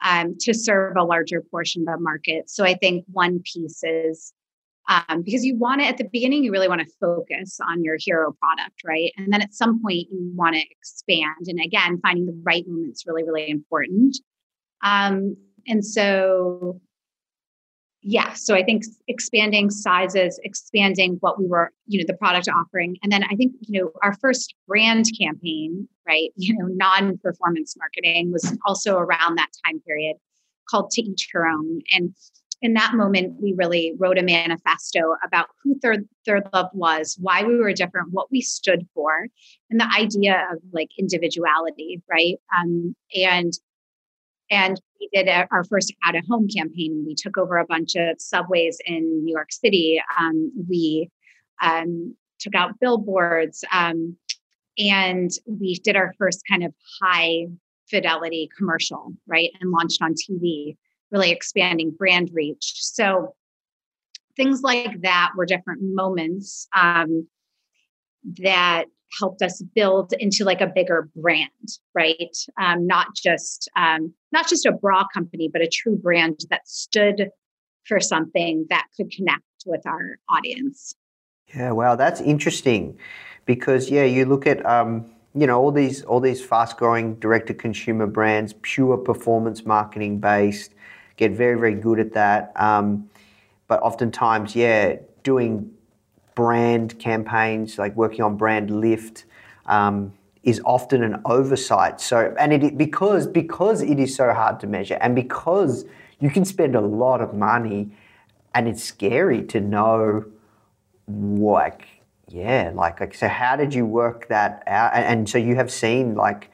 [0.05, 2.51] um, to serve a larger portion of the market.
[2.51, 4.33] So I think one piece is
[4.88, 7.97] um, because you want to, at the beginning, you really want to focus on your
[7.99, 9.12] hero product, right?
[9.16, 11.47] And then at some point, you want to expand.
[11.47, 14.18] And again, finding the right moment is really, really important.
[14.83, 16.81] Um, and so
[18.07, 22.97] yeah so i think expanding sizes expanding what we were you know the product offering.
[23.03, 28.31] And then i think you know our first brand campaign right you know non-performance marketing
[28.31, 30.17] was also around that time period
[30.69, 31.81] called to each her own.
[31.93, 32.14] And
[32.62, 37.57] in that moment we really wrote a manifesto about who third ThirdLove was why we
[37.57, 39.27] were different what we stood for
[39.71, 42.37] and the idea of like individuality right?
[42.57, 43.53] Um, and
[44.51, 44.81] and
[45.12, 47.05] did our first out of home campaign.
[47.07, 50.01] We took over a bunch of subways in New York City.
[50.19, 51.11] Um, we
[51.62, 53.64] um, took out billboards.
[53.73, 54.17] Um,
[54.79, 57.47] and we did our first kind of high
[57.88, 59.51] fidelity commercial, right?
[59.61, 60.77] And launched on TV,
[61.11, 62.75] really expanding brand reach.
[62.83, 63.35] So
[64.37, 67.29] things like that were different moments um,
[68.38, 68.87] that
[69.18, 71.50] helped us build into like a bigger brand
[71.94, 72.37] right?
[72.61, 77.31] Um, not just um, not just a bra company but a true brand that stood
[77.85, 80.94] for something that could connect with our audience.
[81.55, 82.98] Yeah wow that's interesting
[83.46, 87.46] because yeah you look at um, you know all these all these fast growing direct
[87.48, 90.74] to consumer brands pure performance marketing based
[91.16, 93.09] get very very good at that um,
[93.68, 95.70] but oftentimes yeah doing
[96.35, 99.25] brand campaigns, like working on brand lift,
[99.66, 102.01] um, is often an oversight.
[102.01, 105.85] So, and it because because it is so hard to measure, and because
[106.20, 107.90] you can spend a lot of money,
[108.55, 110.25] and it's scary to know,
[111.09, 111.87] like,
[112.29, 113.29] yeah, like, like so.
[113.29, 114.92] How did you work that out?
[114.94, 116.51] And, and so you have seen like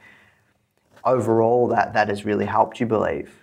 [1.03, 3.40] overall that that has really helped you believe.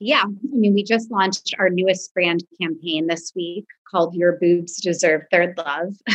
[0.00, 4.80] Yeah, I mean, we just launched our newest brand campaign this week called Your Boobs
[4.80, 5.94] Deserve ThirdLove.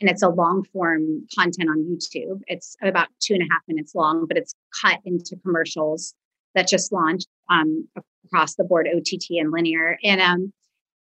[0.00, 2.40] and it's a long form content on YouTube.
[2.46, 6.14] It's about two and a half minutes long, but it's cut into commercials
[6.54, 7.88] that just launched um,
[8.26, 9.98] across the board, OTT and linear.
[10.04, 10.52] And um,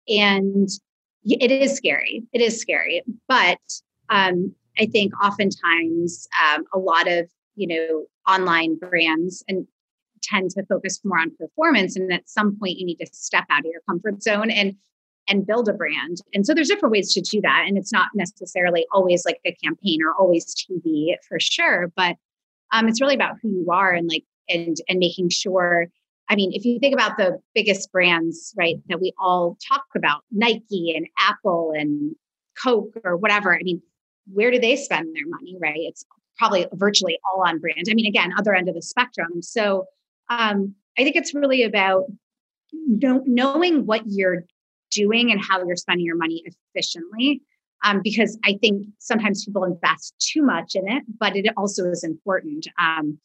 [0.07, 0.69] and
[1.23, 2.23] it is scary.
[2.33, 3.59] It is scary, but
[4.09, 9.67] um, I think oftentimes um, a lot of you know online brands and
[10.21, 13.59] tend to focus more on performance, and at some point you need to step out
[13.59, 14.75] of your comfort zone and
[15.27, 16.17] and build a brand.
[16.33, 17.65] And so there's different ways to do that.
[17.67, 22.15] And it's not necessarily always like a campaign or always TV for sure, but
[22.73, 25.87] um, it's really about who you are and like and and making sure.
[26.29, 30.23] I mean, if you think about the biggest brands, right, that we all talk about,
[30.31, 32.15] Nike and Apple and
[32.61, 33.53] Coke or whatever.
[33.53, 33.81] I mean,
[34.31, 35.79] where do they spend their money, right?
[35.79, 36.05] It's
[36.37, 37.85] probably virtually all on brand.
[37.89, 39.41] I mean, again, other end of the spectrum.
[39.41, 39.85] So
[40.31, 42.05] um, I think it's really about
[42.87, 44.45] knowing what you're
[44.91, 47.41] doing and how you're spending your money efficiently.
[47.83, 52.03] Um, because I think sometimes people invest too much in it, but it also is
[52.03, 52.67] important.
[52.79, 53.17] Um,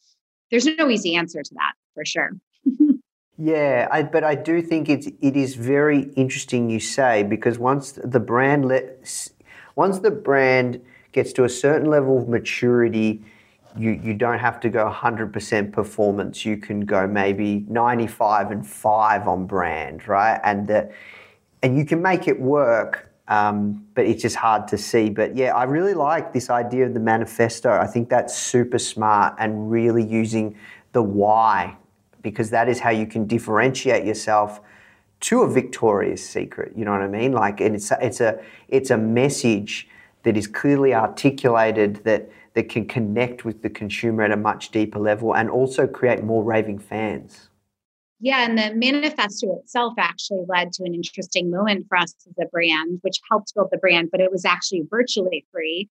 [0.49, 2.31] there's no easy answer to that for sure.
[3.37, 7.99] yeah, I, but I do think it's it is very interesting you say because once
[8.03, 9.29] the brand let
[9.75, 13.23] once the brand gets to a certain level of maturity,
[13.79, 16.45] you, you don't have to go 100% performance.
[16.45, 20.39] You can go maybe 95 and 5 on brand, right?
[20.43, 20.91] And the,
[21.63, 25.09] and you can make it work, um, but it's just hard to see.
[25.09, 27.71] But yeah, I really like this idea of the manifesto.
[27.71, 30.55] I think that's super smart and really using
[30.93, 31.77] the why
[32.21, 34.59] because that is how you can differentiate yourself
[35.19, 36.73] to a Victoria's Secret.
[36.75, 37.31] You know what I mean?
[37.31, 39.87] Like, and it's it's a it's a message
[40.23, 44.97] that is clearly articulated that that can connect with the consumer at a much deeper
[44.97, 47.49] level and also create more raving fans.
[48.19, 52.47] Yeah, and the manifesto itself actually led to an interesting moment for us as a
[52.47, 55.87] brand, which helped build the brand, but it was actually virtually free,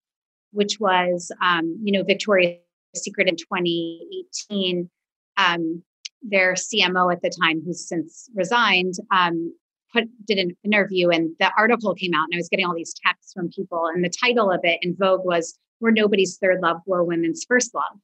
[0.51, 2.59] which was, um, you know, Victoria's
[2.97, 4.91] Secret in 2018.
[5.37, 5.85] Um,
[6.21, 9.55] their CMO at the time, who's since resigned, um,
[9.93, 12.95] put did an interview, and the article came out, and I was getting all these
[13.07, 16.79] texts from people, and the title of it in Vogue was "We're Nobody's Third Love,
[16.87, 17.99] We're Women's First Love,"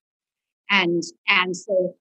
[0.70, 1.94] and and so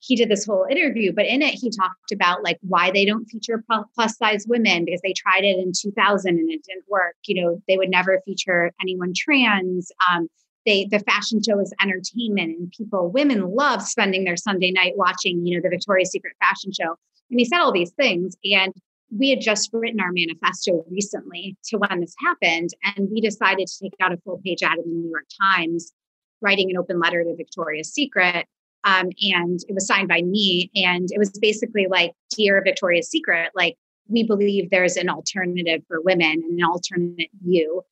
[0.00, 3.24] he did this whole interview, but in it he talked about like why they don't
[3.26, 7.16] feature plus size women because they tried it in 2000 and it didn't work.
[7.26, 9.90] You know, they would never feature anyone trans.
[10.08, 10.28] Um,
[10.66, 15.46] they the fashion show is entertainment and people women love spending their sunday night watching
[15.46, 16.96] you know the victoria's secret fashion show
[17.30, 18.74] and he said all these things and
[19.10, 23.78] we had just written our manifesto recently to when this happened and we decided to
[23.84, 25.92] take out a full page ad in the new york times
[26.40, 28.46] writing an open letter to victoria's secret
[28.84, 33.50] um, and it was signed by me and it was basically like dear victoria's secret
[33.54, 33.76] like
[34.08, 37.82] we believe there's an alternative for women and an alternate view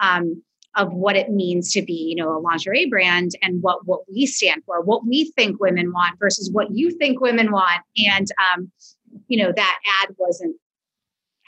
[0.00, 0.42] um,
[0.76, 4.26] of what it means to be, you know, a lingerie brand and what what we
[4.26, 7.82] stand for, what we think women want versus what you think women want.
[7.96, 8.70] And um,
[9.28, 10.56] you know, that ad wasn't,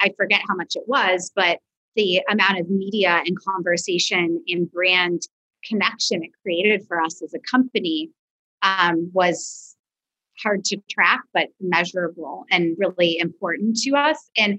[0.00, 1.58] I forget how much it was, but
[1.96, 5.22] the amount of media and conversation and brand
[5.64, 8.10] connection it created for us as a company
[8.62, 9.76] um, was
[10.42, 14.30] hard to track, but measurable and really important to us.
[14.36, 14.58] And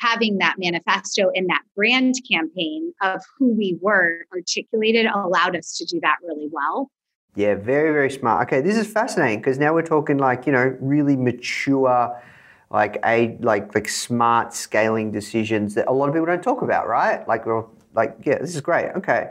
[0.00, 5.84] having that manifesto and that brand campaign of who we were articulated allowed us to
[5.84, 6.90] do that really well.
[7.34, 8.48] Yeah, very, very smart.
[8.48, 12.22] Okay, this is fascinating because now we're talking like, you know, really mature,
[12.70, 16.88] like a like like smart scaling decisions that a lot of people don't talk about,
[16.88, 17.26] right?
[17.28, 18.90] Like we're like, yeah, this is great.
[18.96, 19.30] Okay.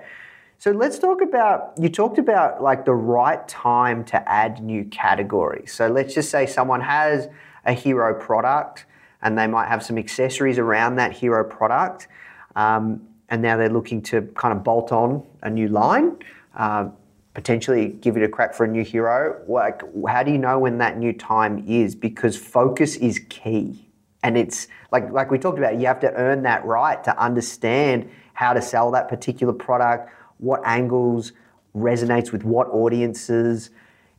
[0.58, 5.74] So let's talk about you talked about like the right time to add new categories.
[5.74, 7.28] So let's just say someone has
[7.66, 8.86] a hero product
[9.22, 12.08] and they might have some accessories around that hero product.
[12.56, 16.18] Um, and now they're looking to kind of bolt on a new line,
[16.56, 16.90] uh,
[17.36, 19.40] potentially give it a crack for a new hero.
[19.48, 21.94] Like, how do you know when that new time is?
[21.94, 23.88] Because focus is key,
[24.24, 25.80] and it's like like we talked about.
[25.80, 30.62] You have to earn that right to understand how to sell that particular product, what
[30.66, 31.34] angles
[31.76, 33.70] resonates with what audiences.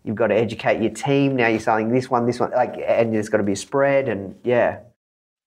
[0.04, 1.34] You've got to educate your team.
[1.34, 4.08] Now you're selling this one, this one, like, and there's got to be a spread,
[4.08, 4.78] and yeah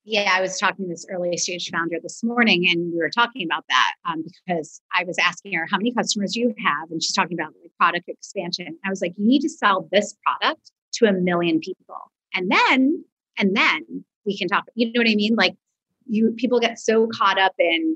[0.09, 3.45] yeah, I was talking to this early stage founder this morning, and we were talking
[3.45, 7.13] about that um, because I was asking her how many customers you have, and she's
[7.13, 8.75] talking about like product expansion.
[8.83, 13.05] I was like, you need to sell this product to a million people, and then
[13.37, 14.63] and then we can talk.
[14.73, 15.35] You know what I mean?
[15.35, 15.55] Like
[16.07, 17.95] you, people get so caught up in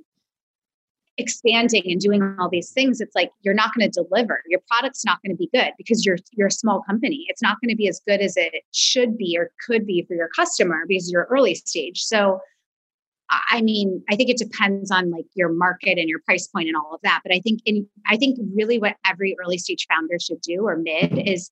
[1.18, 4.42] expanding and doing all these things it's like you're not going to deliver.
[4.48, 7.26] Your product's not going to be good because you're you're a small company.
[7.28, 10.16] It's not going to be as good as it should be or could be for
[10.16, 12.02] your customer because you're early stage.
[12.02, 12.40] So
[13.50, 16.76] i mean i think it depends on like your market and your price point and
[16.76, 20.20] all of that but i think in i think really what every early stage founder
[20.20, 21.50] should do or mid is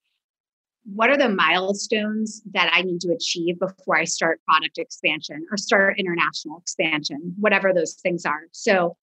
[0.83, 5.57] what are the milestones that I need to achieve before I start product expansion or
[5.57, 8.41] start international expansion, whatever those things are.
[8.51, 8.97] So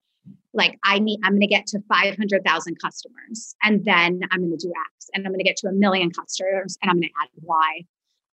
[0.53, 4.67] like I need, I'm going to get to 500,000 customers and then I'm going to
[4.67, 7.13] do X and I'm going to get to a million customers and I'm going to
[7.23, 7.83] add Y.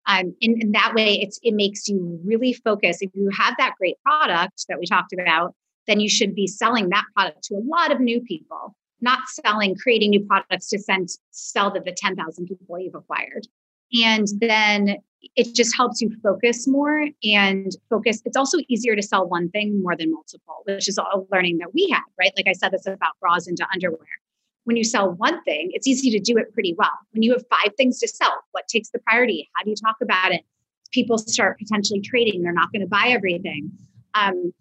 [0.08, 2.98] Um, in, in that way, it's, it makes you really focus.
[3.02, 5.54] If you have that great product that we talked about,
[5.88, 9.76] then you should be selling that product to a lot of new people, not selling,
[9.76, 13.48] creating new products to send, sell to the 10,000 people you've acquired.
[13.94, 14.98] And then
[15.36, 18.22] it just helps you focus more and focus.
[18.26, 21.74] It's also easier to sell one thing more than multiple, which is a learning that
[21.74, 22.32] we had, right?
[22.36, 24.08] Like I said, this about bras into underwear.
[24.64, 26.92] When you sell one thing, it's easy to do it pretty well.
[27.12, 29.50] When you have five things to sell, what takes the priority?
[29.56, 30.42] How do you talk about it?
[30.92, 32.42] People start potentially trading.
[32.42, 33.72] They're not going to buy everything.
[34.14, 34.54] Um,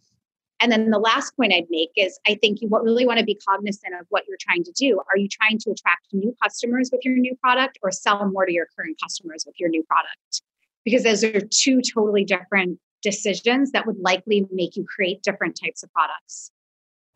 [0.61, 3.35] and then the last point I'd make is I think you really want to be
[3.35, 5.01] cognizant of what you're trying to do.
[5.11, 8.53] Are you trying to attract new customers with your new product or sell more to
[8.53, 10.43] your current customers with your new product?
[10.85, 15.83] Because those are two totally different decisions that would likely make you create different types
[15.83, 16.51] of products.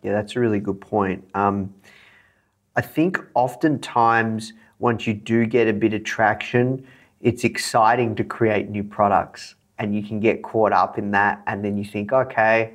[0.02, 1.24] Yeah, that's a really good point.
[1.34, 1.74] Um,
[2.76, 6.86] I think oftentimes once you do get a bit of traction,
[7.20, 11.64] it's exciting to create new products and you can get caught up in that and
[11.64, 12.72] then you think, okay,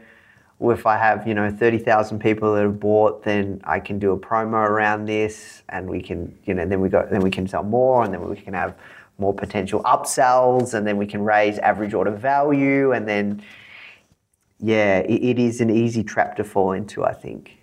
[0.60, 4.12] well, if I have, you know, 30,000 people that have bought, then I can do
[4.12, 7.48] a promo around this and we can, you know, then we go, then we can
[7.48, 8.76] sell more and then we can have
[9.18, 13.42] more potential upsells and then we can raise average order value and then,
[14.60, 17.58] yeah, it, it is an easy trap to fall into, I think.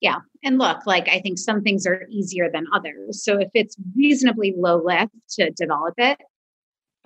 [0.00, 0.18] Yeah.
[0.42, 3.24] And look, like I think some things are easier than others.
[3.24, 6.18] So if it's reasonably low lift to develop it,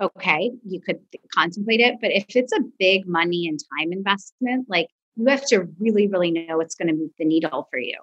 [0.00, 0.98] okay, you could
[1.34, 1.96] contemplate it.
[2.00, 4.88] But if it's a big money and time investment, like
[5.20, 7.98] you have to really, really know what's going to move the needle for you.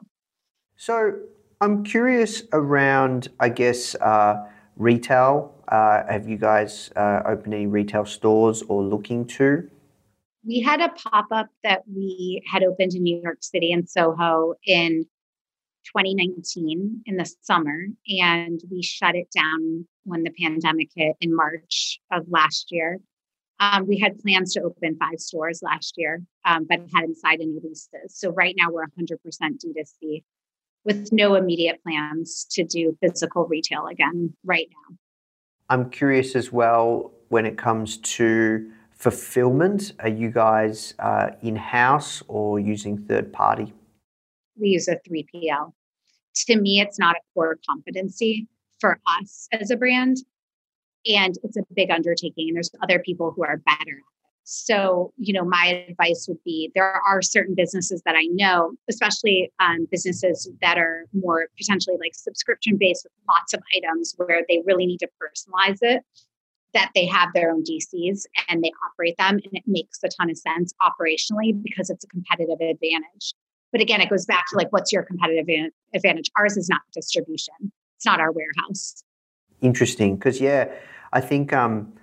[0.75, 1.15] So
[1.61, 4.45] I'm curious around, I guess, uh,
[4.75, 5.55] retail.
[5.67, 9.67] Uh, have you guys uh, opened any retail stores or looking to?
[10.45, 14.53] We had a pop up that we had opened in New York City and Soho
[14.65, 15.05] in
[15.85, 17.85] 2019 in the summer,
[18.19, 22.99] and we shut it down when the pandemic hit in March of last year.
[23.59, 27.59] Um, we had plans to open five stores last year, um, but hadn't signed any
[27.63, 27.89] leases.
[28.09, 30.23] So right now we're 100% D2C
[30.85, 34.95] with no immediate plans to do physical retail again right now.
[35.69, 39.93] I'm curious as well when it comes to fulfillment.
[39.99, 43.73] Are you guys uh, in house or using third party?
[44.59, 45.73] We use a 3PL.
[46.47, 48.47] To me, it's not a core competency
[48.79, 50.17] for us as a brand
[51.07, 54.39] and it's a big undertaking and there's other people who are better at it.
[54.43, 59.51] so you know my advice would be there are certain businesses that i know especially
[59.59, 64.61] um, businesses that are more potentially like subscription based with lots of items where they
[64.65, 66.03] really need to personalize it
[66.73, 70.29] that they have their own dcs and they operate them and it makes a ton
[70.29, 73.33] of sense operationally because it's a competitive advantage.
[73.71, 76.29] But again it goes back to like what's your competitive advantage?
[76.37, 77.71] Ours is not distribution.
[77.95, 79.03] It's not our warehouse.
[79.61, 80.71] Interesting because yeah
[81.13, 81.93] I think um,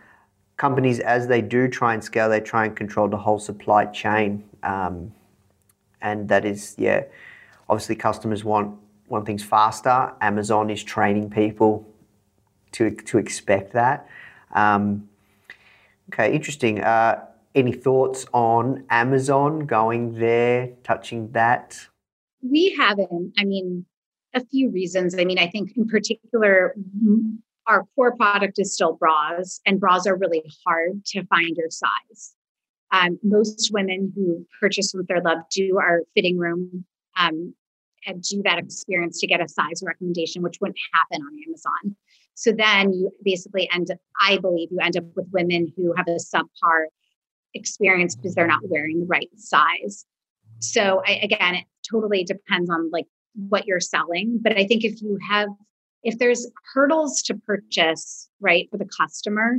[0.56, 4.44] companies, as they do try and scale, they try and control the whole supply chain.
[4.62, 5.12] Um,
[6.00, 7.04] and that is, yeah,
[7.68, 8.78] obviously customers want,
[9.08, 10.12] want things faster.
[10.20, 11.86] Amazon is training people
[12.72, 14.08] to, to expect that.
[14.52, 15.08] Um,
[16.12, 16.82] okay, interesting.
[16.82, 17.24] Uh,
[17.54, 21.86] any thoughts on Amazon going there, touching that?
[22.42, 23.32] We haven't.
[23.38, 23.86] I mean,
[24.34, 25.14] a few reasons.
[25.18, 26.74] I mean, I think in particular,
[27.66, 32.34] our core product is still bras, and bras are really hard to find your size.
[32.92, 36.84] Um, most women who purchase from ThirdLove do our fitting room
[37.16, 37.54] um,
[38.06, 41.96] and do that experience to get a size recommendation, which wouldn't happen on Amazon.
[42.34, 46.06] So then you basically end up, I believe, you end up with women who have
[46.08, 46.86] a subpar
[47.54, 50.04] experience because they're not wearing the right size.
[50.58, 54.40] So I, again, it totally depends on like what you're selling.
[54.42, 55.48] But I think if you have
[56.04, 59.58] if there's hurdles to purchase, right, for the customer,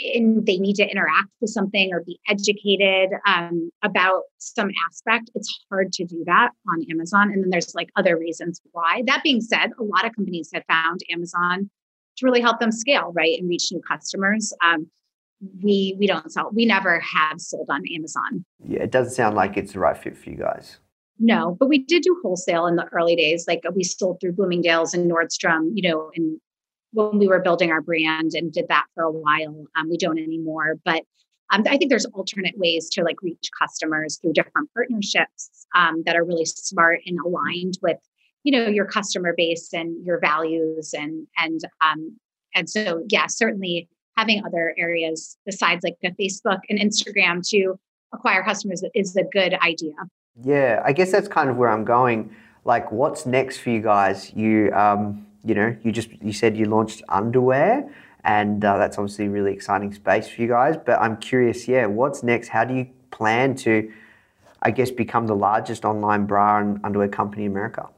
[0.00, 5.64] and they need to interact with something or be educated um, about some aspect, it's
[5.70, 7.30] hard to do that on Amazon.
[7.30, 9.02] And then there's like other reasons why.
[9.06, 11.70] That being said, a lot of companies have found Amazon
[12.16, 14.52] to really help them scale, right, and reach new customers.
[14.64, 14.90] Um,
[15.62, 16.50] we we don't sell.
[16.52, 18.44] We never have sold on Amazon.
[18.64, 20.78] Yeah, it doesn't sound like it's the right fit for you guys.
[21.18, 23.46] No, but we did do wholesale in the early days.
[23.46, 26.40] Like we sold through Bloomingdale's and Nordstrom, you know, and
[26.92, 29.66] when we were building our brand and did that for a while.
[29.76, 31.04] Um, we don't anymore, but
[31.50, 36.16] um, I think there's alternate ways to like reach customers through different partnerships um, that
[36.16, 37.98] are really smart and aligned with,
[38.42, 42.16] you know, your customer base and your values and and um,
[42.54, 47.78] and so yeah, certainly having other areas besides like the Facebook and Instagram to
[48.14, 49.92] acquire customers is a good idea.
[50.40, 52.34] Yeah, I guess that's kind of where I'm going.
[52.64, 54.32] Like, what's next for you guys?
[54.34, 57.88] You, um, you know, you just you said you launched underwear,
[58.24, 60.76] and uh, that's obviously a really exciting space for you guys.
[60.76, 62.48] But I'm curious, yeah, what's next?
[62.48, 63.92] How do you plan to,
[64.62, 67.88] I guess, become the largest online bra and underwear company in America?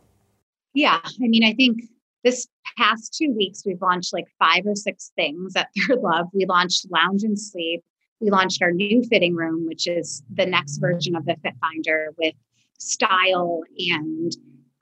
[0.73, 1.83] Yeah, I mean, I think
[2.25, 6.31] this past two weeks we've launched like five or six things at ThirdLove.
[6.33, 7.85] We launched Lounge and Sleep
[8.21, 12.15] we launched our new fitting room, which is the next version of the Fit Finder
[12.19, 12.35] with
[12.79, 14.33] style and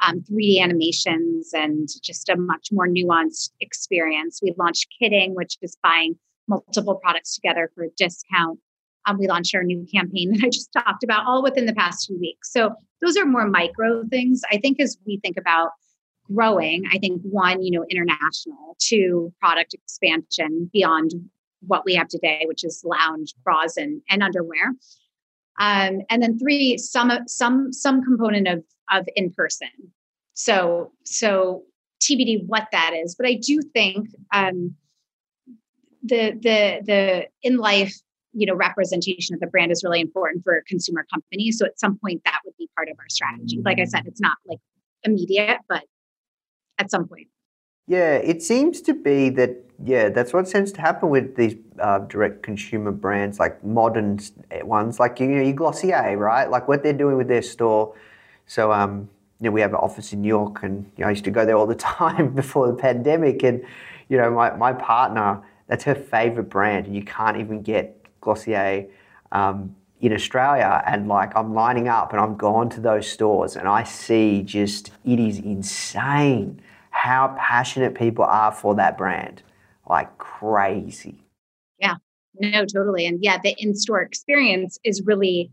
[0.01, 4.41] um, 3D animations and just a much more nuanced experience.
[4.43, 6.17] We launched Kitting, which is buying
[6.49, 8.59] multiple products together for a discount.
[9.07, 12.07] Um, we launched our new campaign that I just talked about all within the past
[12.07, 12.53] few weeks.
[12.53, 14.43] So those are more micro things.
[14.51, 15.71] I think as we think about
[16.33, 21.13] growing, I think one, you know, international, two, product expansion beyond
[21.67, 24.75] what we have today, which is lounge bras and, and underwear.
[25.61, 29.69] Um, and then three, some some some component of of in person.
[30.35, 31.65] So, so
[32.03, 34.75] TBD what that is, but I do think um,
[36.03, 37.95] the the the in life
[38.33, 41.59] you know representation of the brand is really important for consumer companies.
[41.59, 43.61] So at some point that would be part of our strategy.
[43.65, 44.59] Like I said, it's not like
[45.05, 45.85] immediate, but
[46.79, 47.29] at some point.
[47.87, 51.99] Yeah, it seems to be that, yeah, that's what tends to happen with these uh,
[52.01, 54.21] direct consumer brands, like modern
[54.63, 56.49] ones, like, you know, your Glossier, right?
[56.49, 57.95] Like what they're doing with their store.
[58.47, 59.09] So, um,
[59.41, 61.33] you know, we have an office in New York and you know, I used to
[61.33, 63.43] go there all the time before the pandemic.
[63.43, 63.65] And,
[64.09, 66.87] you know, my, my partner, that's her favorite brand.
[66.87, 68.87] And you can't even get Glossier
[69.33, 70.85] um, in Australia.
[70.87, 74.93] And like, I'm lining up and I'm gone to those stores and I see just,
[75.05, 76.61] it is insane
[76.91, 79.43] how passionate people are for that brand.
[79.89, 81.25] Like crazy.
[81.79, 81.97] Yeah,
[82.39, 83.07] no, totally.
[83.07, 85.51] And yeah, the in store experience is really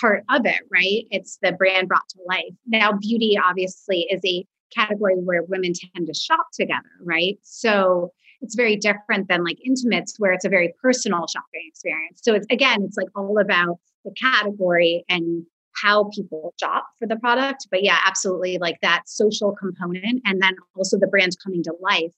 [0.00, 1.06] part of it, right?
[1.10, 2.54] It's the brand brought to life.
[2.66, 7.38] Now, beauty obviously is a category where women tend to shop together, right?
[7.42, 12.20] So it's very different than like intimates where it's a very personal shopping experience.
[12.22, 15.44] So it's again, it's like all about the category and
[15.82, 17.68] how people shop for the product.
[17.70, 22.12] But yeah, absolutely like that social component and then also the brand coming to life,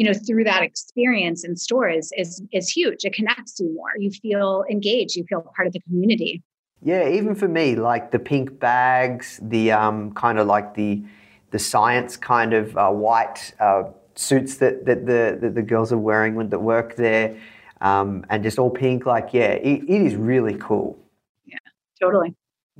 [0.00, 3.04] you know, through that experience in stores is is huge.
[3.04, 3.90] It connects you more.
[3.98, 6.42] You feel engaged, you feel part of the community.
[6.82, 11.04] Yeah, even for me, like the pink bags, the um, kind of like the
[11.50, 13.82] the science kind of uh, white uh,
[14.14, 17.36] suits that, that the that the girls are wearing when that work there,
[17.82, 19.04] um, and just all pink.
[19.04, 20.98] Like, yeah, it, it is really cool.
[21.44, 21.58] Yeah,
[22.00, 22.34] totally.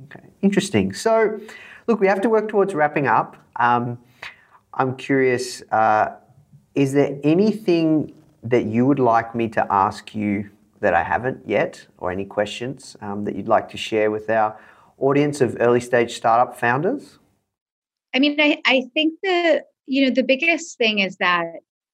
[0.05, 0.91] Okay, interesting.
[0.91, 1.39] So,
[1.85, 3.37] look, we have to work towards wrapping up.
[3.57, 3.99] Um,
[4.73, 6.15] I'm curious, uh,
[6.75, 8.13] is there anything
[8.43, 10.49] that you would like me to ask you
[10.79, 14.57] that I haven't yet, or any questions um, that you'd like to share with our
[14.97, 17.19] audience of early stage startup founders?
[18.13, 21.45] I mean, I, I think the you know the biggest thing is that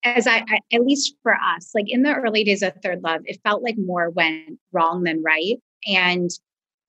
[0.03, 3.39] as I, I at least for us, like in the early days of ThirdLove, it
[3.43, 6.29] felt like more went wrong than right, and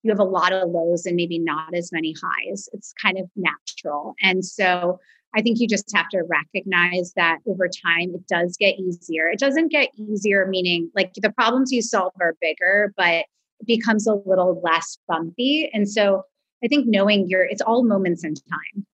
[0.03, 2.69] you have a lot of lows and maybe not as many highs.
[2.71, 4.15] It's kind of natural.
[4.21, 4.99] And so
[5.35, 9.27] I think you just have to recognize that over time it does get easier.
[9.27, 13.25] It doesn't get easier, meaning like the problems you solve are bigger, but
[13.59, 15.69] it becomes a little less bumpy.
[15.73, 16.23] And so
[16.63, 18.85] I think knowing your it's all moments in time.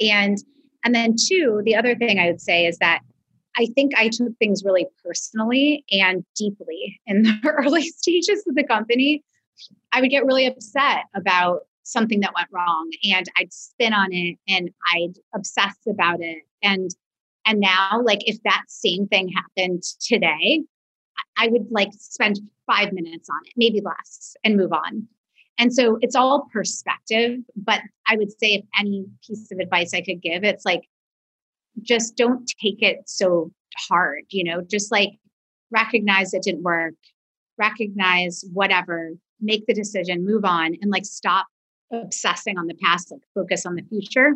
[0.00, 0.38] And
[0.84, 3.00] and then two, the other thing I would say is that
[3.56, 8.64] I think I took things really personally and deeply in the early stages of the
[8.64, 9.22] company
[9.92, 14.36] I would get really upset about something that went wrong and I'd spin on it
[14.46, 16.42] and I'd obsess about it.
[16.62, 16.90] And
[17.46, 20.64] and now like if that same thing happened today,
[21.38, 25.08] I would like spend five minutes on it, maybe less, and move on.
[25.56, 27.40] And so it's all perspective.
[27.56, 30.82] But I would say if any piece of advice I could give, it's like
[31.80, 33.50] just don't take it so
[33.88, 35.12] hard, you know, just like
[35.70, 36.94] recognize it didn't work,
[37.56, 41.46] recognize whatever, make the decision, move on, and like stop
[41.92, 44.34] obsessing on the past, like focus on the future.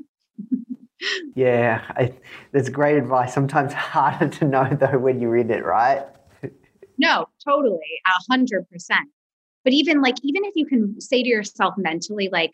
[1.34, 2.12] yeah, I,
[2.52, 3.34] that's great advice.
[3.34, 6.04] Sometimes harder to know though when you read it, right?
[6.98, 9.08] no, totally, a hundred percent.
[9.64, 12.52] But even like, even if you can say to yourself mentally, like,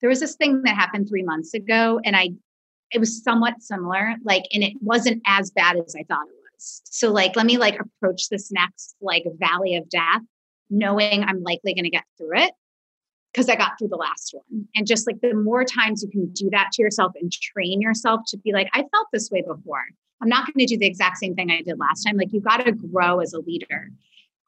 [0.00, 2.30] there was this thing that happened three months ago, and I,
[2.92, 6.82] it was somewhat similar, like, and it wasn't as bad as I thought it was.
[6.84, 10.22] So, like, let me like approach this next like valley of death
[10.70, 12.52] knowing I'm likely going to get through it
[13.32, 14.66] because I got through the last one.
[14.74, 18.20] And just like the more times you can do that to yourself and train yourself
[18.28, 19.84] to be like, I felt this way before.
[20.22, 22.16] I'm not going to do the exact same thing I did last time.
[22.16, 23.90] Like, you've got to grow as a leader.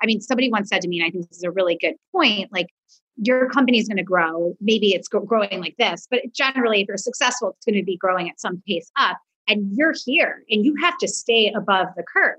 [0.03, 1.95] I mean, somebody once said to me, and I think this is a really good
[2.13, 2.69] point like,
[3.17, 4.57] your company is going to grow.
[4.61, 8.29] Maybe it's growing like this, but generally, if you're successful, it's going to be growing
[8.29, 9.19] at some pace up.
[9.49, 12.39] And you're here and you have to stay above the curve.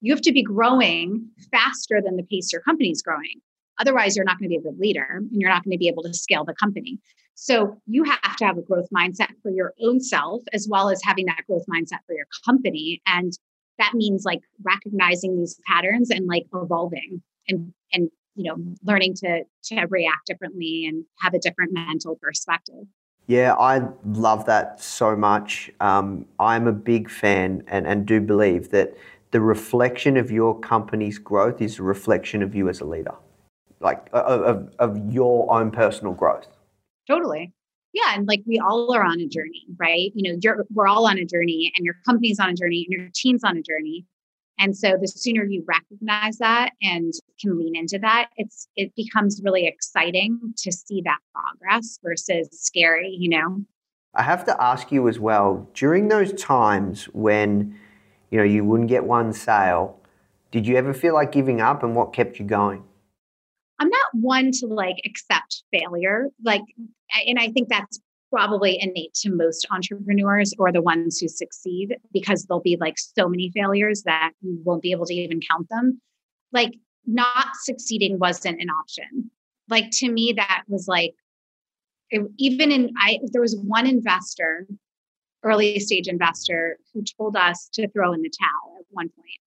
[0.00, 3.40] You have to be growing faster than the pace your company is growing.
[3.82, 5.88] Otherwise, you're not going to be a good leader and you're not going to be
[5.88, 6.98] able to scale the company.
[7.34, 11.00] So you have to have a growth mindset for your own self as well as
[11.02, 13.02] having that growth mindset for your company.
[13.06, 13.32] And
[13.78, 19.42] that means like recognizing these patterns and like evolving and and you know learning to
[19.64, 22.84] to react differently and have a different mental perspective.
[23.26, 25.70] Yeah, I love that so much.
[25.80, 28.96] Um, I'm a big fan and, and do believe that
[29.30, 33.14] the reflection of your company's growth is a reflection of you as a leader,
[33.82, 36.46] like of, of, your own personal growth.
[37.06, 37.52] Totally.
[37.92, 38.14] Yeah.
[38.14, 40.12] And like we all are on a journey, right?
[40.14, 42.98] You know, you're, we're all on a journey and your company's on a journey and
[42.98, 44.06] your team's on a journey.
[44.58, 49.40] And so the sooner you recognize that and can lean into that, it's it becomes
[49.42, 53.64] really exciting to see that progress versus scary, you know.
[54.14, 57.76] I have to ask you as well, during those times when
[58.30, 59.98] you know you wouldn't get one sale,
[60.50, 62.84] did you ever feel like giving up and what kept you going?
[63.82, 66.28] I'm not one to like accept failure.
[66.44, 66.62] Like,
[67.26, 72.44] and I think that's probably innate to most entrepreneurs or the ones who succeed because
[72.44, 76.00] there'll be like so many failures that you won't be able to even count them.
[76.52, 76.74] Like,
[77.06, 79.32] not succeeding wasn't an option.
[79.68, 81.14] Like, to me, that was like,
[82.38, 84.68] even in, I, there was one investor,
[85.42, 89.40] early stage investor, who told us to throw in the towel at one point.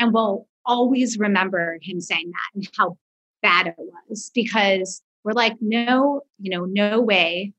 [0.00, 2.96] And we'll always remember him saying that and how
[3.42, 3.74] bad it
[4.08, 7.52] was because we're like, no, you know, no way.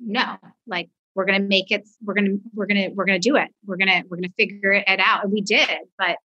[0.00, 3.48] No, like we're gonna make it, we're gonna, we're gonna, we're gonna do it.
[3.66, 5.24] We're gonna, we're gonna figure it out.
[5.24, 6.18] And we did, but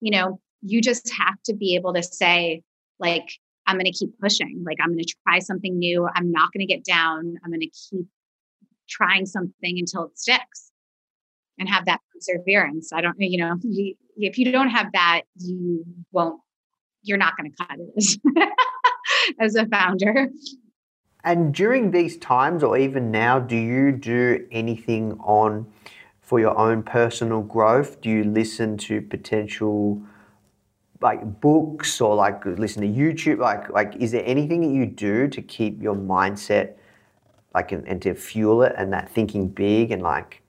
[0.00, 2.62] you know, you just have to be able to say,
[2.98, 3.26] like,
[3.66, 6.08] I'm gonna keep pushing, like I'm gonna try something new.
[6.14, 7.36] I'm not gonna get down.
[7.44, 8.06] I'm gonna keep
[8.88, 10.70] trying something until it sticks
[11.58, 12.92] and have that perseverance.
[12.92, 13.56] I don't, you know,
[14.16, 16.40] if you don't have that, you won't
[17.06, 18.52] you're not going to cut it
[19.40, 20.28] as, a founder.
[21.24, 25.66] And during these times, or even now, do you do anything on
[26.20, 28.00] for your own personal growth?
[28.00, 30.02] Do you listen to potential
[31.00, 33.38] like books or like listen to YouTube?
[33.38, 36.74] Like, like is there anything that you do to keep your mindset
[37.54, 40.42] like and, and to fuel it and that thinking big and like?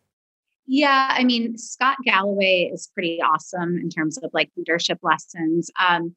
[0.70, 5.72] Yeah, I mean, Scott Galloway is pretty awesome in terms of like leadership lessons.
[5.80, 6.14] Um,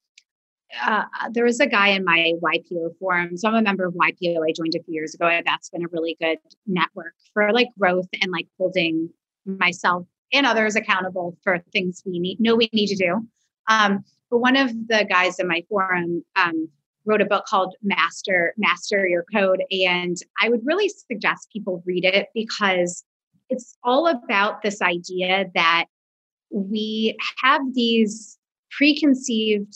[0.85, 3.37] uh, there was a guy in my YPO forum.
[3.37, 4.37] So I'm a member of YPO.
[4.49, 5.27] I joined a few years ago.
[5.27, 9.11] And that's been a really good network for like growth and like holding
[9.45, 13.27] myself and others accountable for things we need know we need to do.
[13.68, 16.68] Um, but one of the guys in my forum um,
[17.05, 22.05] wrote a book called Master Master Your Code, and I would really suggest people read
[22.05, 23.05] it because
[23.49, 25.87] it's all about this idea that
[26.51, 28.39] we have these
[28.71, 29.75] preconceived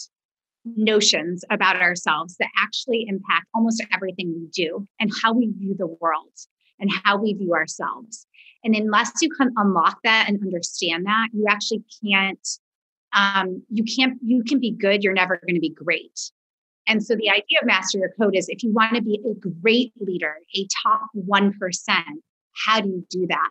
[0.65, 5.87] notions about ourselves that actually impact almost everything we do and how we view the
[5.87, 6.33] world
[6.81, 8.27] and how we view ourselves.
[8.65, 12.49] And unless you can unlock that and understand that, you actually can't.
[13.15, 14.19] Um, you can't.
[14.23, 15.05] You can be good.
[15.05, 16.19] You're never going to be great.
[16.87, 19.35] And so the idea of master your code is if you want to be a
[19.35, 22.23] great leader, a top one percent,
[22.67, 23.51] how do you do that?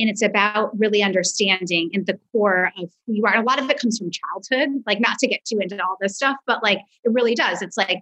[0.00, 3.34] And it's about really understanding in the core of who you are.
[3.34, 5.96] And a lot of it comes from childhood, like not to get too into all
[6.00, 7.60] this stuff, but like it really does.
[7.60, 8.00] It's like,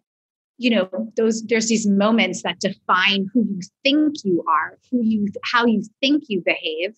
[0.58, 5.26] you know, those there's these moments that define who you think you are, who you
[5.44, 6.94] how you think you behave.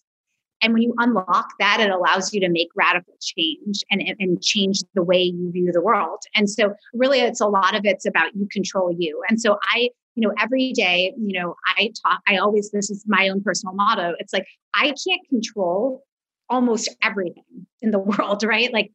[0.63, 4.83] And when you unlock that, it allows you to make radical change and, and change
[4.95, 6.19] the way you view the world.
[6.35, 9.23] And so really it's a lot of it's about you control you.
[9.31, 13.05] And so I you know, every day, you know, I talk, I always, this is
[13.07, 14.15] my own personal motto.
[14.19, 16.03] It's like, I can't control
[16.49, 18.73] almost everything in the world, right?
[18.73, 18.91] Like,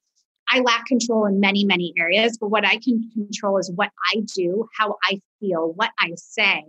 [0.48, 4.22] I lack control in many, many areas, but what I can control is what I
[4.36, 6.64] do, how I feel, what I say,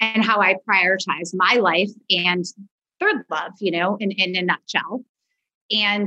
[0.00, 2.44] and how I prioritize my life and
[3.02, 5.04] ThirdLove, you know, in, in a nutshell.
[5.70, 6.06] And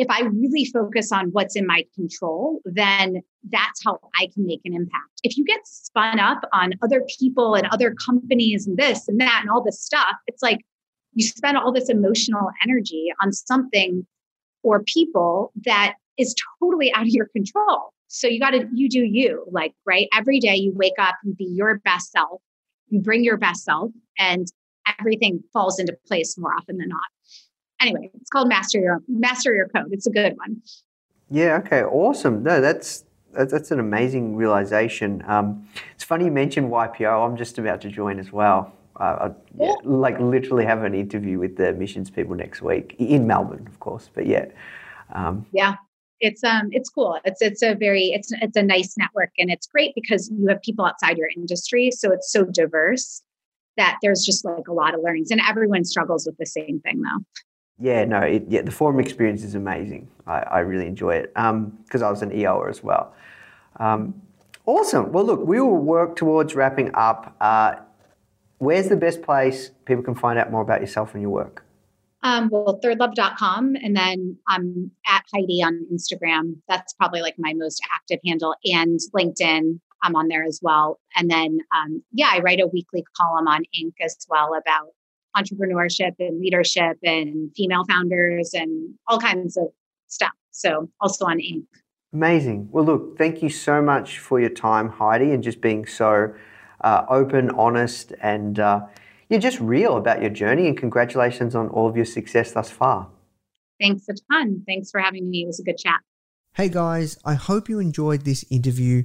[0.00, 3.20] if I really focus on what's in my control, then
[3.50, 5.20] that's how I can make an impact.
[5.22, 9.40] If you get spun up on other people and other companies and this and that
[9.42, 10.60] and all this stuff, it's like
[11.12, 14.06] you spend all this emotional energy on something
[14.62, 17.92] or people that is totally out of your control.
[18.08, 20.08] So you got to, you do you, like, right?
[20.16, 22.40] Every day you wake up and be your best self,
[22.88, 24.46] you bring your best self, and
[24.98, 27.04] everything falls into place more often than not
[27.80, 29.88] anyway, it's called Master Your Master Your Code.
[29.90, 30.62] It's a good one.
[31.30, 31.60] Yeah.
[31.64, 31.82] Okay.
[31.82, 32.42] Awesome.
[32.42, 35.22] No, that's that's an amazing realization.
[35.26, 37.26] Um, it's funny you mentioned YPO.
[37.26, 38.72] I'm just about to join as well.
[38.96, 43.26] Uh, I, yeah, like literally have an interview with the missions people next week in
[43.26, 44.10] Melbourne, of course.
[44.12, 44.46] But yeah,
[45.12, 45.76] um, yeah,
[46.18, 47.18] it's um, it's cool.
[47.24, 50.60] It's it's a very it's it's a nice network, and it's great because you have
[50.62, 53.22] people outside your industry, so it's so diverse
[53.76, 57.00] that there's just like a lot of learnings, and everyone struggles with the same thing
[57.00, 57.24] though
[57.80, 60.08] yeah, no, it, yeah, the forum experience is amazing.
[60.26, 63.14] I, I really enjoy it because um, I was an EOer as well.
[63.78, 64.20] Um,
[64.66, 65.12] awesome.
[65.12, 67.34] Well, look, we will work towards wrapping up.
[67.40, 67.76] Uh,
[68.58, 71.64] where's the best place people can find out more about yourself and your work?
[72.22, 73.76] Um, well, thirdlove.com.
[73.82, 76.56] And then I'm at Heidi on Instagram.
[76.68, 78.54] That's probably like my most active handle.
[78.64, 81.00] And LinkedIn, I'm on there as well.
[81.16, 83.94] And then, um, yeah, I write a weekly column on Inc.
[84.04, 84.88] as well about
[85.36, 89.68] entrepreneurship and leadership and female founders and all kinds of
[90.08, 90.32] stuff.
[90.50, 91.64] So also on Inc.
[92.12, 92.68] Amazing.
[92.72, 96.34] Well, look, thank you so much for your time, Heidi, and just being so
[96.80, 98.80] uh, open, honest, and uh,
[99.28, 103.08] you're just real about your journey and congratulations on all of your success thus far.
[103.80, 104.64] Thanks a ton.
[104.66, 105.44] Thanks for having me.
[105.44, 106.00] It was a good chat.
[106.54, 109.04] Hey guys, I hope you enjoyed this interview.